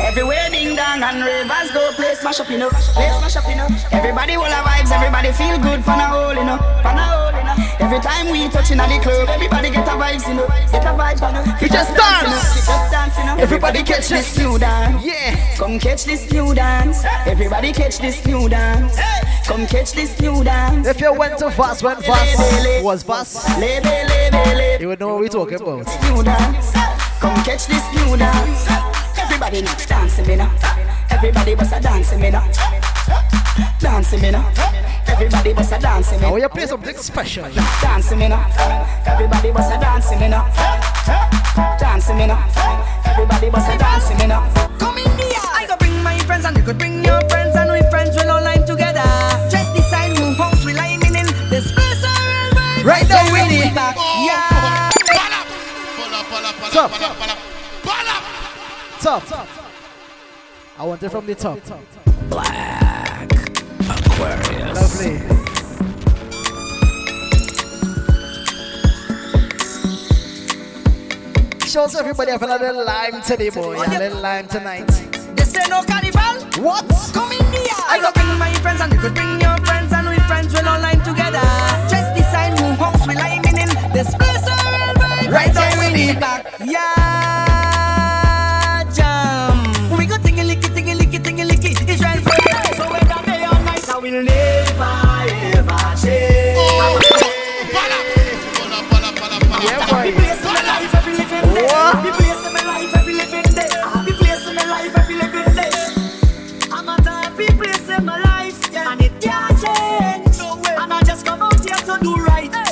[0.00, 2.72] Everywhere ding dong and ravers go play smash up in up.
[2.72, 3.70] Play smash up in up.
[3.90, 4.92] Everybody will have vibes.
[4.92, 6.60] Everybody feel good for a hole in up.
[6.82, 7.47] For a hole in up.
[7.80, 10.46] Every time we touch in the club, everybody get a vibes, you know.
[10.72, 11.58] Get a vibe, you know.
[11.62, 12.26] We just you dance.
[12.26, 12.74] know.
[12.74, 13.36] Just dance, you know.
[13.36, 15.04] Everybody catch this new dance.
[15.04, 15.56] Yeah.
[15.56, 17.04] Come catch this new dance.
[17.24, 18.98] Everybody catch this new dance.
[19.46, 20.88] Come catch this new dance.
[20.88, 23.58] If you went too fast, went fast, was fast,
[24.80, 25.86] you would know what we're talking about.
[26.02, 26.72] New dance.
[27.20, 28.66] Come catch this new dance.
[29.18, 30.52] Everybody now dancing me now.
[31.10, 32.46] Everybody was a dancing me now.
[33.80, 34.87] Dancing me now.
[35.08, 36.26] Everybody was a dancing me.
[36.26, 37.44] Now you play something special.
[37.82, 38.46] Dancing me now.
[39.06, 40.46] Everybody was a dancing me now.
[41.78, 42.46] Dancing me now.
[43.04, 44.48] Everybody was a dancing me now.
[44.78, 45.40] Come in here.
[45.54, 48.30] I go bring my friends and you could bring your friends and we friends will
[48.30, 49.02] all line together.
[49.50, 51.12] Just decide who house we line in
[51.50, 52.04] this place.
[52.84, 53.72] Right now, Winnie.
[54.26, 54.90] Yeah.
[56.70, 56.90] Top.
[59.00, 59.48] Top.
[60.78, 61.58] I want it from the top.
[62.28, 63.32] Blaque
[63.80, 64.47] Aquarius.
[64.88, 65.18] Lovely.
[71.68, 73.76] Shows everybody have another lime today, boy.
[73.76, 74.86] A little lime tonight.
[75.36, 76.64] This ain't no carnival.
[76.64, 76.88] What?
[77.12, 77.84] Come in here.
[77.88, 80.66] I go bring my friends and you could bring your friends and we friends will
[80.66, 81.44] all line together.
[81.92, 83.68] Just decide who house we line in.
[83.92, 85.28] This place are all right.
[85.28, 86.46] Right now we need back.
[86.64, 86.94] Yeah,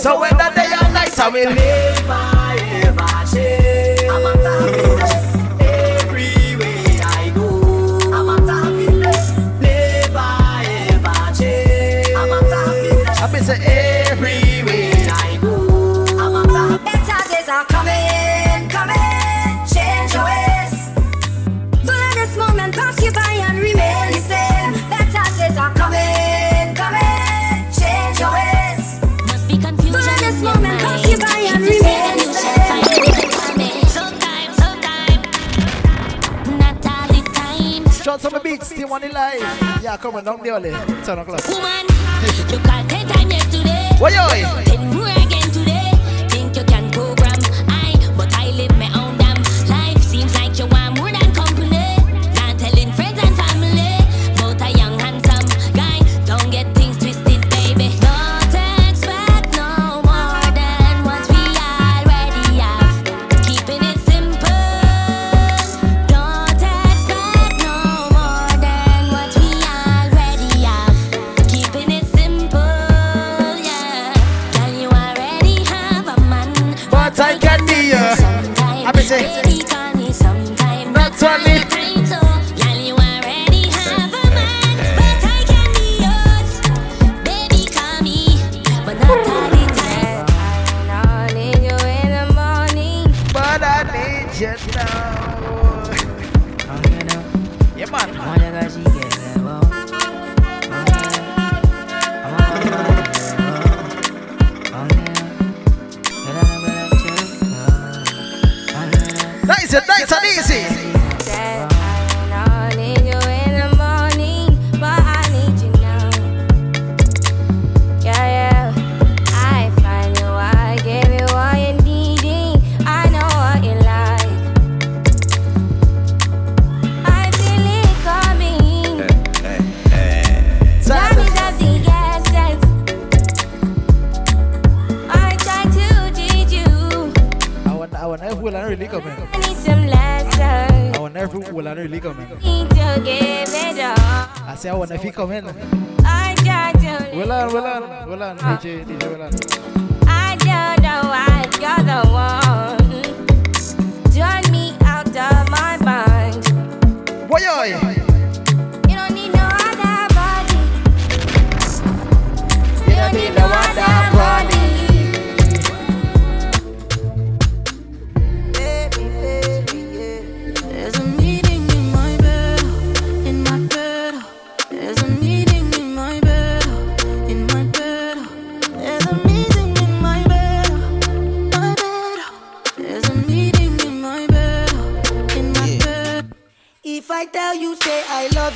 [0.07, 2.26] So whether day or night, I will never
[38.19, 38.35] time.
[38.35, 39.41] On the beats, still on the live.
[39.83, 40.71] Yeah, come on, down the alley.
[40.71, 41.47] 10 o'clock.
[41.49, 41.87] Woman,
[42.51, 43.91] you called ten times yesterday.
[43.99, 44.96] Why yo?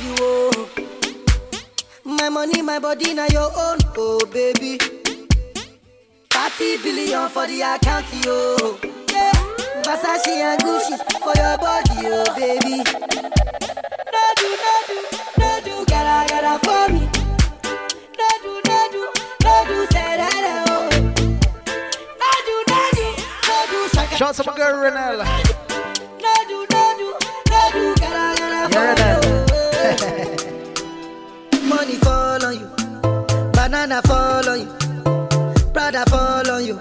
[0.01, 0.69] love you, oh.
[2.03, 4.77] My money, my body, now your own, oh baby.
[6.29, 8.77] 30 billion for the account, yo.
[9.11, 9.31] Yeah.
[9.83, 12.83] Versace and Gucci for your body, oh baby.
[16.63, 17.07] For me.
[23.47, 23.89] Oh.
[23.93, 24.15] Shaka.
[24.17, 25.25] Shout out to my girl, Renelle.
[28.71, 29.03] For me.
[29.15, 29.20] Oh.
[33.71, 34.67] Banana fall on you,
[35.71, 36.77] Prada fall on you,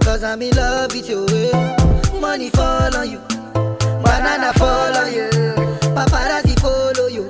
[0.00, 1.26] cause I'm in love with you.
[1.28, 2.20] eh.
[2.20, 3.18] Money fall on you,
[4.00, 5.28] banana fall on you,
[5.92, 7.28] paparazzi follow you,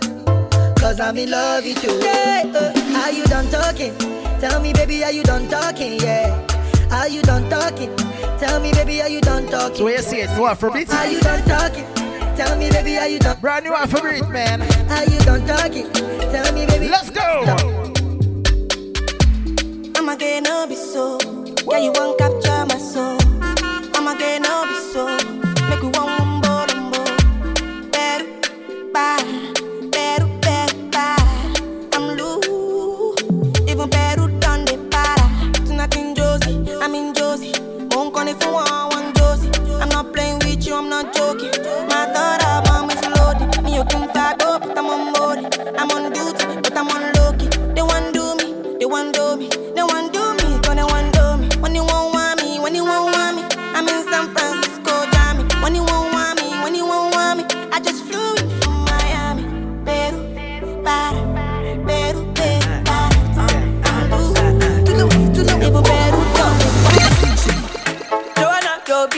[0.76, 1.98] cause I'm in love with you.
[2.00, 3.96] Hey, uh, are you done talking?
[4.38, 5.98] Tell me, baby, are you done talking?
[6.00, 6.38] Yeah.
[6.92, 7.96] Are you done talking?
[8.38, 9.76] Tell me, baby, are you done talking?
[9.78, 10.28] So where you see it?
[10.28, 10.44] New?
[10.44, 11.86] Are you done talking?
[12.36, 13.40] Tell me, baby, are you done?
[13.40, 14.60] Brand new alphabet, man.
[14.90, 15.90] Are you done talking?
[15.90, 16.88] Tell me, baby.
[16.88, 17.83] Let's go.
[20.14, 21.18] I'ma get no be so.
[21.68, 23.18] Yeah, you won't capture my soul.
[23.96, 25.06] I'ma get no be so.
[25.68, 27.90] Make you want one more, one more.
[27.90, 29.53] Better, bye.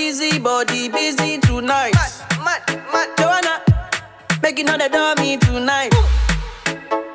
[0.06, 1.92] Busy body busy tonight.
[3.18, 3.60] Joanna,
[4.40, 5.92] making all the dummy tonight.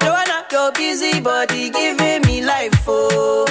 [0.01, 3.47] Joanna, your busy body giving me life, oh,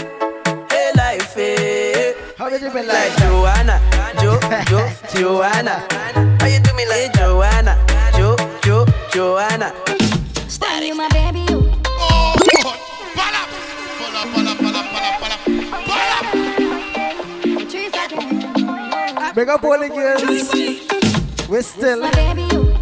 [0.69, 2.15] hey life, hey.
[2.37, 3.81] How you doing like Joanna,
[4.21, 4.39] Jo,
[4.69, 4.81] Jo,
[5.15, 5.89] Joanna?
[6.39, 7.79] How you do me like Joanna,
[8.19, 9.73] Jo, Jo, Joanna?
[10.49, 11.50] Start you, my baby,
[19.35, 20.53] Big up all the girls.
[21.49, 22.01] We still.
[22.01, 22.75] My baby, you.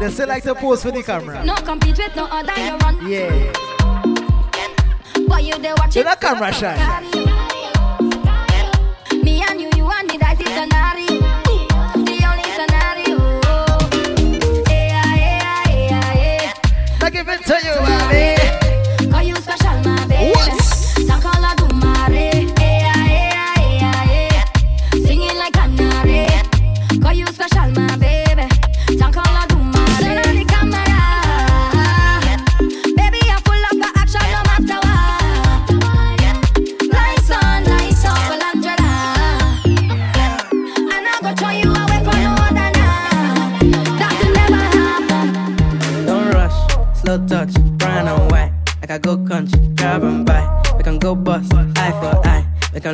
[0.00, 1.44] They still like to pose for the camera.
[1.44, 3.08] No compete with no other, you run.
[3.08, 3.52] Yeah.
[5.28, 6.02] Boy, you there watching.
[6.02, 6.76] You're not camera shy.
[9.22, 11.20] Me and you, you and me, that's the scenario.
[12.04, 13.18] The only scenario.
[17.00, 17.74] I give it to you,
[18.10, 18.61] baby.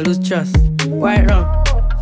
[0.09, 0.57] Lose trust.
[0.87, 1.45] White rum,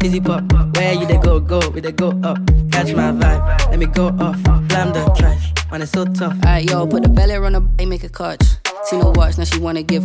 [0.00, 0.44] fizzy pop.
[0.76, 2.38] Where you they go, go, we they go up.
[2.70, 4.40] Catch my vibe, let me go off.
[4.68, 6.34] Blam the trash, man, it's so tough.
[6.44, 8.42] Alright, yo, put the belly on the bay, make a catch.
[8.84, 10.04] See no watch, now she wanna give.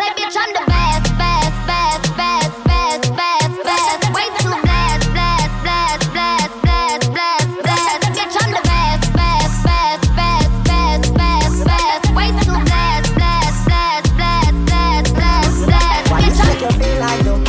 [0.00, 4.02] say, bitch, I'm the best, best, best, best, best, best, best.
[4.16, 8.08] Way too blessed, blessed, blessed, blessed, blessed, blessed, blessed.
[8.16, 12.04] Bitch, I'm the best, best, best, best, best, best, best.
[12.16, 16.10] Way too blessed, blessed, blessed, blessed, blessed, blessed, blessed.
[16.10, 17.40] Why this make you feel like though?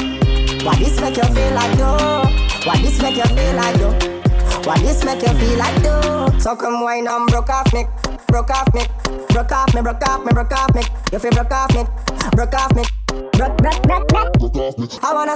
[0.65, 2.27] Why this make you feel like though?
[2.67, 3.95] Why this make you feel like though?
[4.67, 6.27] Why this make you feel like though?
[6.39, 7.85] So come wine and broke off me,
[8.31, 8.81] broke off me,
[9.29, 10.81] broke off me, broke off me, broke off me.
[11.11, 11.83] You feel broke off me,
[12.31, 12.83] broke off me,
[13.33, 14.55] broke, broke, broke, broke.
[14.55, 14.87] Off me.
[15.03, 15.33] I wanna.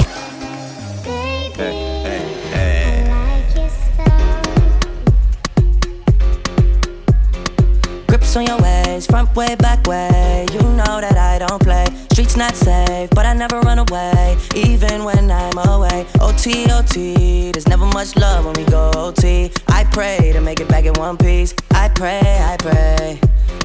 [8.07, 10.45] Grips on your ways, front way, back way.
[10.53, 11.85] You know that I don't play.
[12.13, 16.05] Streets not safe, but I never run away, even when I'm away.
[16.21, 19.51] OT, OT, there's never much love when we go OT.
[19.75, 21.53] I pray to make it back in one piece.
[21.71, 23.19] I pray, I pray.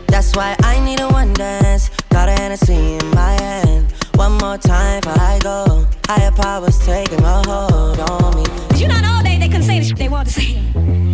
[0.08, 1.88] That's why I need a one dance.
[2.10, 3.92] Got a Hennessy in my hand.
[4.16, 5.86] One more time before I go.
[6.08, 8.44] Higher powers taking a hold on me.
[8.70, 10.54] Cause you know, all day they couldn't say the shit they wanted to say.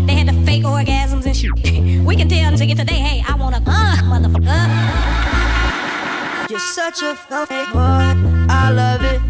[0.06, 1.52] They had the fake orgasms and shit.
[2.02, 4.66] We can tell them to get today, hey, I wanna uh, motherfucker.
[6.48, 8.14] You're such a fake boy.
[8.48, 9.20] I love it.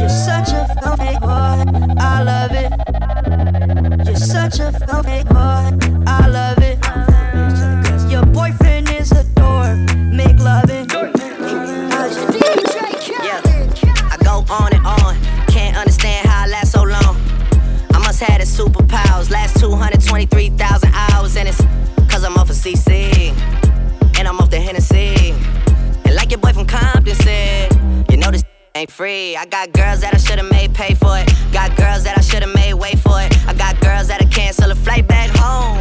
[0.00, 1.98] You're such a fake boy.
[2.00, 2.89] I love it.
[4.30, 6.04] Such a fake boy.
[6.06, 6.80] I love it.
[6.80, 9.76] Cause Your boyfriend is a dork.
[10.12, 10.86] Make loving.
[13.24, 13.40] Yeah,
[14.08, 15.16] I go on and on.
[15.48, 17.16] Can't understand how I last so long.
[17.92, 19.30] I must have the superpowers.
[19.30, 21.60] Last 223,000 hours, and it's
[28.80, 29.36] ain't free.
[29.36, 31.28] I got girls that I should've made pay for it.
[31.52, 33.30] Got girls that I should've made wait for it.
[33.46, 35.78] I got girls that I cancel a flight back home.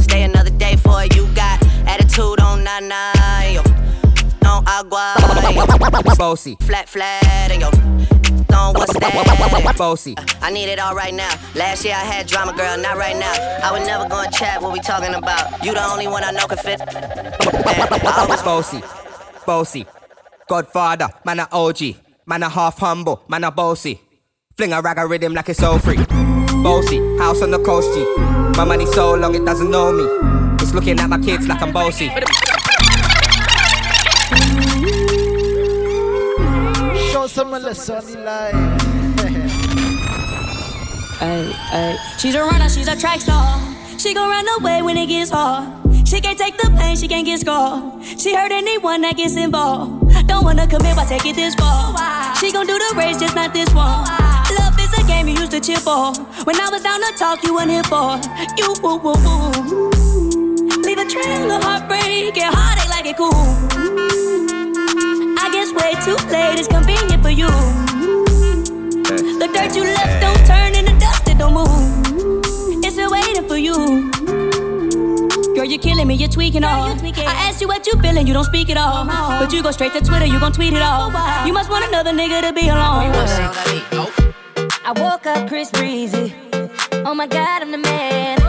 [0.00, 1.16] Stay another day for it.
[1.16, 3.62] You got attitude on nine yo.
[4.44, 6.14] On agua, yo.
[6.16, 6.56] Bossy.
[6.60, 7.68] Flat, flat, and yo.
[8.54, 9.74] On what's that?
[9.78, 10.14] Bossy.
[10.42, 11.32] I need it all right now.
[11.54, 13.32] Last year I had drama, girl, not right now.
[13.64, 15.64] I would never gonna chat what we talking about.
[15.64, 16.80] You the only one I know can fit.
[18.44, 18.82] Bossy.
[19.46, 19.86] Bossy.
[20.48, 22.11] Godfather, man a OG.
[22.32, 24.00] Man a half humble, man a bossy.
[24.56, 25.98] Fling a rag a rhythm like it's all free.
[26.62, 28.06] Bossy, house on the coast G.
[28.56, 30.02] My money so long it doesn't know me.
[30.62, 32.08] It's looking at my kids like I'm bossy.
[37.12, 38.54] Show some Melissa on the line.
[41.20, 42.16] Ay, ay.
[42.16, 43.60] She's a runner, she's a track star.
[43.98, 45.68] She gon' run away when it gets hard.
[46.08, 48.02] She can't take the pain, she can't get scarred.
[48.02, 50.11] She hurt anyone that gets involved.
[50.32, 51.92] Don't wanna commit, but take it this far.
[51.94, 53.84] Oh, she gon' do the race, just not this one.
[53.86, 56.14] Oh, Love is a game you used to cheer for.
[56.44, 58.16] When I was down to talk, you weren't here for.
[58.56, 59.90] You woo woo woo.
[60.86, 63.44] Leave a trail of heartbreak and heartache like it cool.
[65.36, 67.52] I guess way too late is convenient for you.
[69.38, 72.82] The dirt you left don't turn into dust, it don't move.
[72.82, 74.10] It's still waiting for you.
[75.62, 76.90] Girl, you're killing me, you're tweaking all.
[76.90, 79.06] I asked you what you feeling, you don't speak at all.
[79.06, 81.06] But you go straight to Twitter, you gon' tweet it all.
[81.46, 83.12] You must want another nigga to be alone.
[84.84, 86.34] I woke up Chris Breezy.
[87.06, 88.42] Oh my god, I'm the man.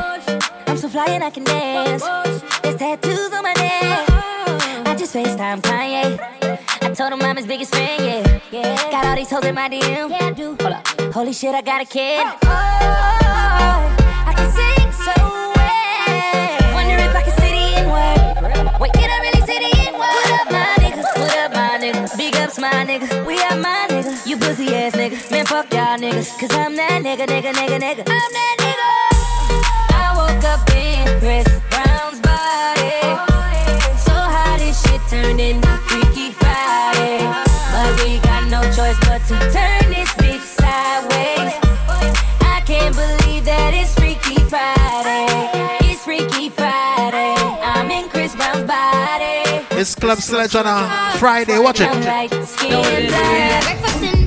[0.66, 2.02] I'm so fly and I can dance.
[2.64, 4.10] There's tattoos on my neck.
[4.88, 6.18] I just FaceTime Kanye.
[6.82, 8.40] I told him I'm his biggest fan, yeah.
[8.52, 8.90] yeah.
[8.90, 10.10] Got all these hoes in my DM.
[10.10, 10.58] Yeah, I do.
[10.60, 10.88] Hold up.
[11.14, 12.26] Holy shit, I got a kid.
[12.26, 12.40] Oh,
[14.26, 14.83] I can sing
[18.80, 20.00] Wait, can I really say the N-word?
[20.00, 21.04] What up, my nigga?
[21.20, 22.18] What up, my nigga?
[22.18, 23.26] Big ups, my nigga.
[23.26, 24.28] We are my nigga.
[24.28, 25.32] You pussy ass nigga.
[25.32, 26.38] Man, fuck y'all niggas.
[26.40, 28.04] Cause I'm that nigga, nigga, nigga, nigga.
[28.10, 28.90] I'm that nigga.
[29.94, 32.98] I woke up in Chris Brown's body.
[34.02, 37.30] So how this shit turned into Freaky Friday.
[37.74, 41.54] But we got no choice but to turn this bitch sideways.
[42.42, 43.94] I can't believe that it's
[49.84, 51.60] It's Club Sledge on a Friday.
[51.60, 51.92] Watch it.
[51.92, 52.72] Breakfast in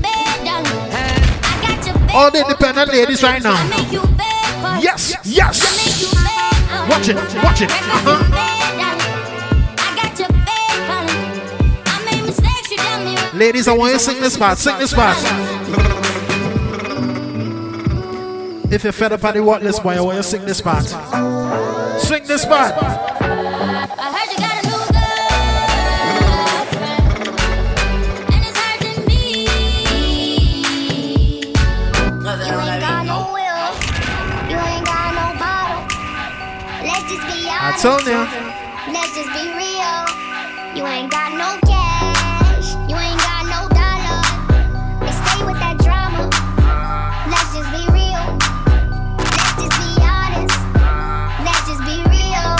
[0.03, 0.69] bed, darling.
[0.69, 2.11] I got your bed.
[2.13, 3.55] All the independent ladies right now.
[3.55, 5.65] I make you bed for Yes, yes.
[5.65, 6.91] I make you bed.
[6.91, 7.71] Watch it, watch it.
[7.71, 8.23] Uh-huh.
[8.23, 9.17] in bed, darling.
[9.81, 11.25] I got your bed, darling.
[11.87, 13.39] I made mistakes, you done me wrong.
[13.39, 14.59] Ladies, I want you to sing this part.
[14.59, 15.17] Sing this part.
[18.71, 20.61] If you're fed up on the what list, boy, I want you to sing this
[20.61, 20.85] part.
[22.03, 22.75] Sing this part.
[37.87, 38.07] Be I honest.
[38.07, 38.93] told you.
[38.93, 39.95] Let's just be real.
[40.75, 44.23] You ain't got no cash, you ain't got no dollar.
[45.07, 46.27] They stay with that drama.
[47.31, 48.27] Let's just be real.
[49.39, 50.59] Let's just be honest.
[51.47, 52.51] Let's just be real.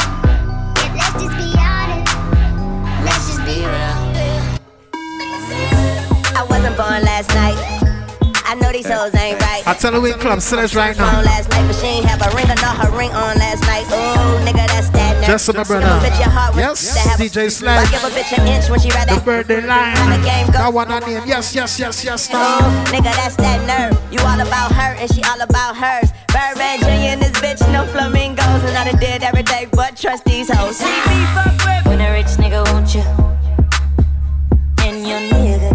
[0.79, 2.15] Yeah, let's just be honest.
[3.05, 3.95] Let's just be real.
[6.39, 7.66] I wasn't born last night.
[8.87, 9.63] I know these hoes ain't right.
[9.67, 11.21] I tell you, we Club Sledge right now.
[11.23, 13.85] last night, but she ain't have a ring or not her ring on last night.
[13.91, 15.27] Ooh, nigga, that's that nerve.
[15.27, 15.87] Just my Give brother.
[16.07, 17.91] bitch your heart when Yes, to have a- DJ Why Sledge.
[17.91, 19.97] give a bitch an inch when she rather The birthday line.
[19.97, 20.47] How the game.
[20.53, 21.23] That one I name.
[21.27, 22.31] Yes, yes, yes, yes.
[22.31, 22.59] Ooh, Now.
[22.95, 23.99] nigga, that's that nerve.
[24.13, 26.11] You all about her and she all about hers.
[26.33, 27.11] Birdman Jr.
[27.17, 28.63] and this bitch, no flamingos.
[28.63, 30.77] And I done did every day but trust these hoes.
[30.77, 33.03] See me fuck with When a rich nigga want you,
[34.85, 35.75] and your nigga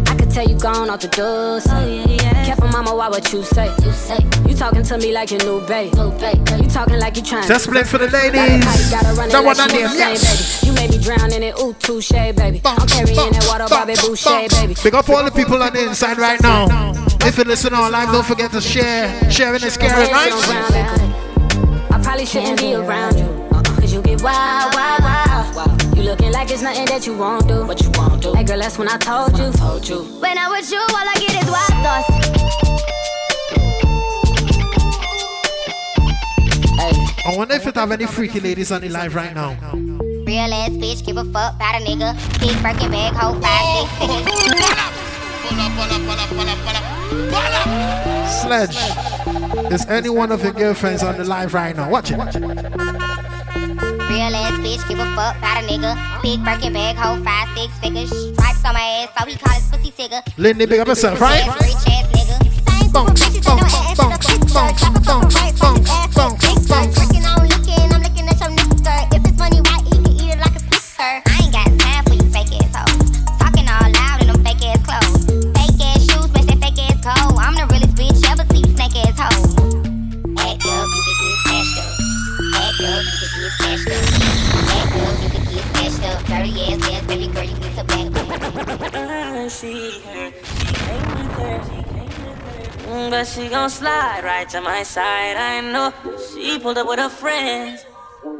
[0.31, 1.59] I could tell you gone off the door.
[1.59, 2.45] Oh, yeah, yeah.
[2.45, 3.67] Careful, mama, why what you say?
[3.83, 4.17] You say
[4.47, 5.93] you talking to me like your new babe.
[5.95, 6.39] New babe.
[6.57, 7.45] You talking like you trying.
[7.49, 8.63] Just play for the ladies.
[8.91, 10.63] That one on name, yes.
[10.63, 11.59] You made me drown in it.
[11.59, 12.61] Ooh, touche, baby.
[12.63, 14.73] I'm carrying that water, Bobby Boucher, baby.
[14.81, 16.93] Big up all the people on the inside right now.
[17.27, 19.29] If you listen online, don't forget to share.
[19.29, 20.31] Sharing is caring, right?
[21.91, 23.27] I probably shouldn't be around you.
[23.51, 25.80] Cause you get wild, wild, wild.
[26.11, 27.65] You looking like it's nothing that you won't do.
[27.65, 28.33] What you won't do.
[28.33, 29.49] Hey girl, that's when I told you.
[29.53, 30.03] Told you.
[30.19, 32.11] When I'm with you, all I get is wild thoughts.
[37.23, 39.55] I wonder if it have any freaky ladies on the live right now.
[39.71, 42.13] Real ass bitch, give a fuck about a nigga.
[42.41, 44.11] Big Birkin bag, hold five, six
[48.41, 48.75] Sledge,
[49.71, 51.89] is any one of your girlfriends on the live right now?
[51.89, 52.17] Watch it.
[52.17, 53.20] Watch it.
[54.21, 55.97] Real ass bitch, give a fuck about a nigga.
[56.21, 58.09] Big Birkin bag, hold five, six figures.
[58.09, 60.21] Stripes on my ass, so he call his pussy figure.
[60.37, 61.43] Lindy, big up yourself, right?
[61.59, 62.31] Rich ass nigga.
[89.61, 89.91] see.
[89.91, 93.09] She came with her, she came with her.
[93.11, 95.37] But she gon' slide right to my side.
[95.37, 95.93] I know
[96.33, 97.85] she pulled up with her friends.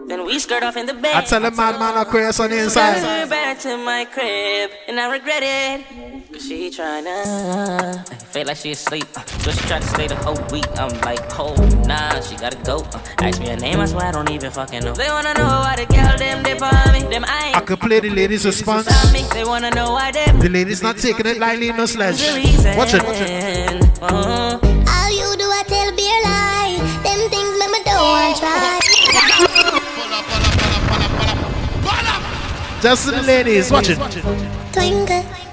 [0.08, 1.16] Then we skirt off in the bed.
[1.16, 3.04] I tell a madman I crazy on the inside.
[3.04, 6.32] I her back to my crib, and I regret it.
[6.34, 9.06] Cause she tryna feel like she asleep.
[9.16, 10.66] Uh, so she to stay the whole week.
[10.80, 11.54] I'm like, oh,
[11.86, 12.78] nah, she gotta go.
[12.78, 14.94] Uh, ask me her name, I swear I don't even fucking know.
[14.94, 17.02] They wanna know why the girl them dip on me.
[17.12, 18.88] Them I I could play the ladies' response.
[19.34, 20.40] They wanna know why them.
[20.40, 22.22] The ladies not taking it lightly in no sledge.
[22.78, 23.04] Watch it.
[23.04, 24.02] Watch it.
[24.02, 24.60] Uh-huh.
[24.96, 26.80] All you do, I tell be a lie.
[27.04, 28.80] Them things make me don't want try.
[32.82, 34.00] Just the ladies, watch it.
[34.74, 35.51] Twinkle.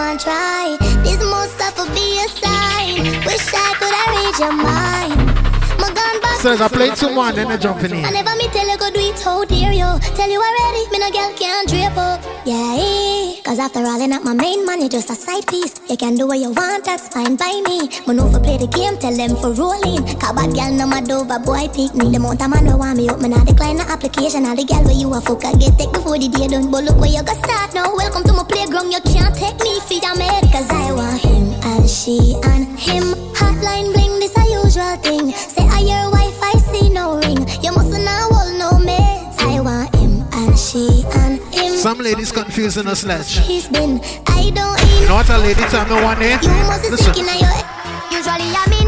[0.00, 0.76] Make me don't want try.
[1.02, 3.04] This must suffer be a sign.
[3.26, 5.40] Wish I could arrange your mind.
[5.80, 6.40] My gun back.
[6.40, 8.04] Says I played more, then I jumping in.
[8.04, 9.90] I never me tell you go do it, how dare you?
[10.16, 12.20] Tell you already, me no girl can't drape up.
[12.44, 13.40] Yeah, eh.
[13.44, 15.74] cause after all, you're not my main man, you're just a side piece.
[15.88, 17.88] You can do what you want, that's fine by me.
[17.90, 20.04] For play the game, tell them for rolling.
[20.18, 22.08] Cause bad girl no my dover, boy pick me.
[22.10, 24.46] The amount of man who want me up, me not decline the application.
[24.46, 26.70] All the girl where you a fuck, I get take before the day done.
[26.70, 27.92] But look where you got start now.
[27.94, 29.49] Welcome to my playground, you can't take
[29.88, 30.44] me for your mad.
[30.52, 33.14] Cause I want him and she and him.
[33.34, 35.32] Hotline bling, this a usual thing.
[35.32, 37.46] Say I your wife, I see no ring.
[37.62, 39.38] You mustn't hold no mates.
[39.40, 41.72] I want him and she and him.
[41.74, 43.38] Some ladies confusing us, sledge.
[43.46, 46.36] He's been, I don't You know what a lady tell me one day?
[46.42, 47.70] You must be of your
[48.10, 48.79] Usually I'm indecisive.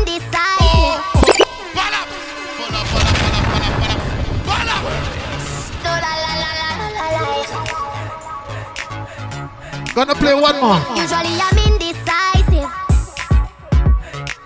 [9.95, 10.81] Gonna play one more.
[10.97, 12.71] Usually I'm indecisive.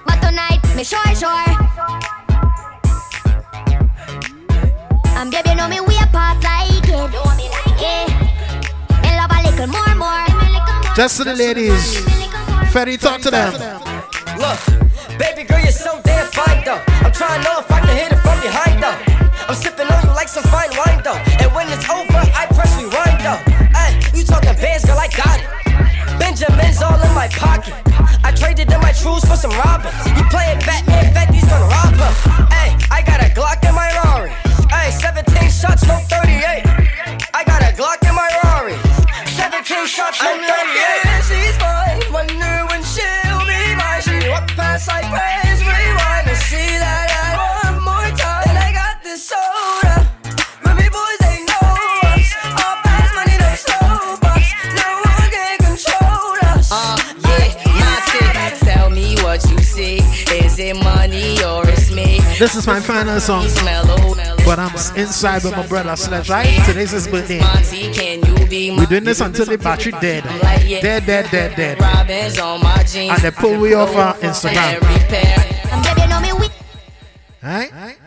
[0.05, 1.47] But tonight, me sure, sure.
[5.15, 6.89] And baby, know me way past like it.
[7.79, 8.11] Yeah.
[9.03, 10.27] Me love a little more, more.
[10.97, 12.01] Just to the ladies.
[12.73, 13.53] Ferry, talk to them.
[14.43, 14.59] Look,
[15.17, 16.83] baby girl, you're so damn fine though.
[17.07, 18.99] I'm trying to know if I can hit it from behind though.
[19.47, 21.15] I'm sipping on you like some fine wine though.
[21.39, 23.56] And when it's over, I press rewind though.
[24.17, 26.19] You talking bands, girl, I got it.
[26.19, 27.75] Benjamin's all in my pocket.
[28.25, 29.93] I traded in my trues for some robbers.
[30.17, 32.13] You playing Batman, Fetty's gonna rob her.
[32.49, 34.31] Hey, I got a Glock in my Rari.
[34.73, 36.65] Hey, 17 shots, no 38.
[37.35, 38.77] I got a Glock in my Rari.
[39.37, 41.06] 17 shots, no 38.
[60.57, 62.19] Is it money or it's me?
[62.39, 63.45] This is my final song.
[64.43, 66.65] But I'm inside with my brother Sledge, right?
[66.65, 67.41] Today's his birthday.
[67.41, 70.25] Monty, can you be my We're doing this until the battery dead.
[70.25, 71.79] Dead, dead, dead, dead.
[71.79, 73.13] Robins on my jeans?
[73.13, 74.83] And they pull we off our Instagram.
[74.83, 76.49] And baby, know me we
[77.47, 77.99] Alright?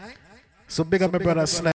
[0.68, 1.66] So big up my brother Sledge.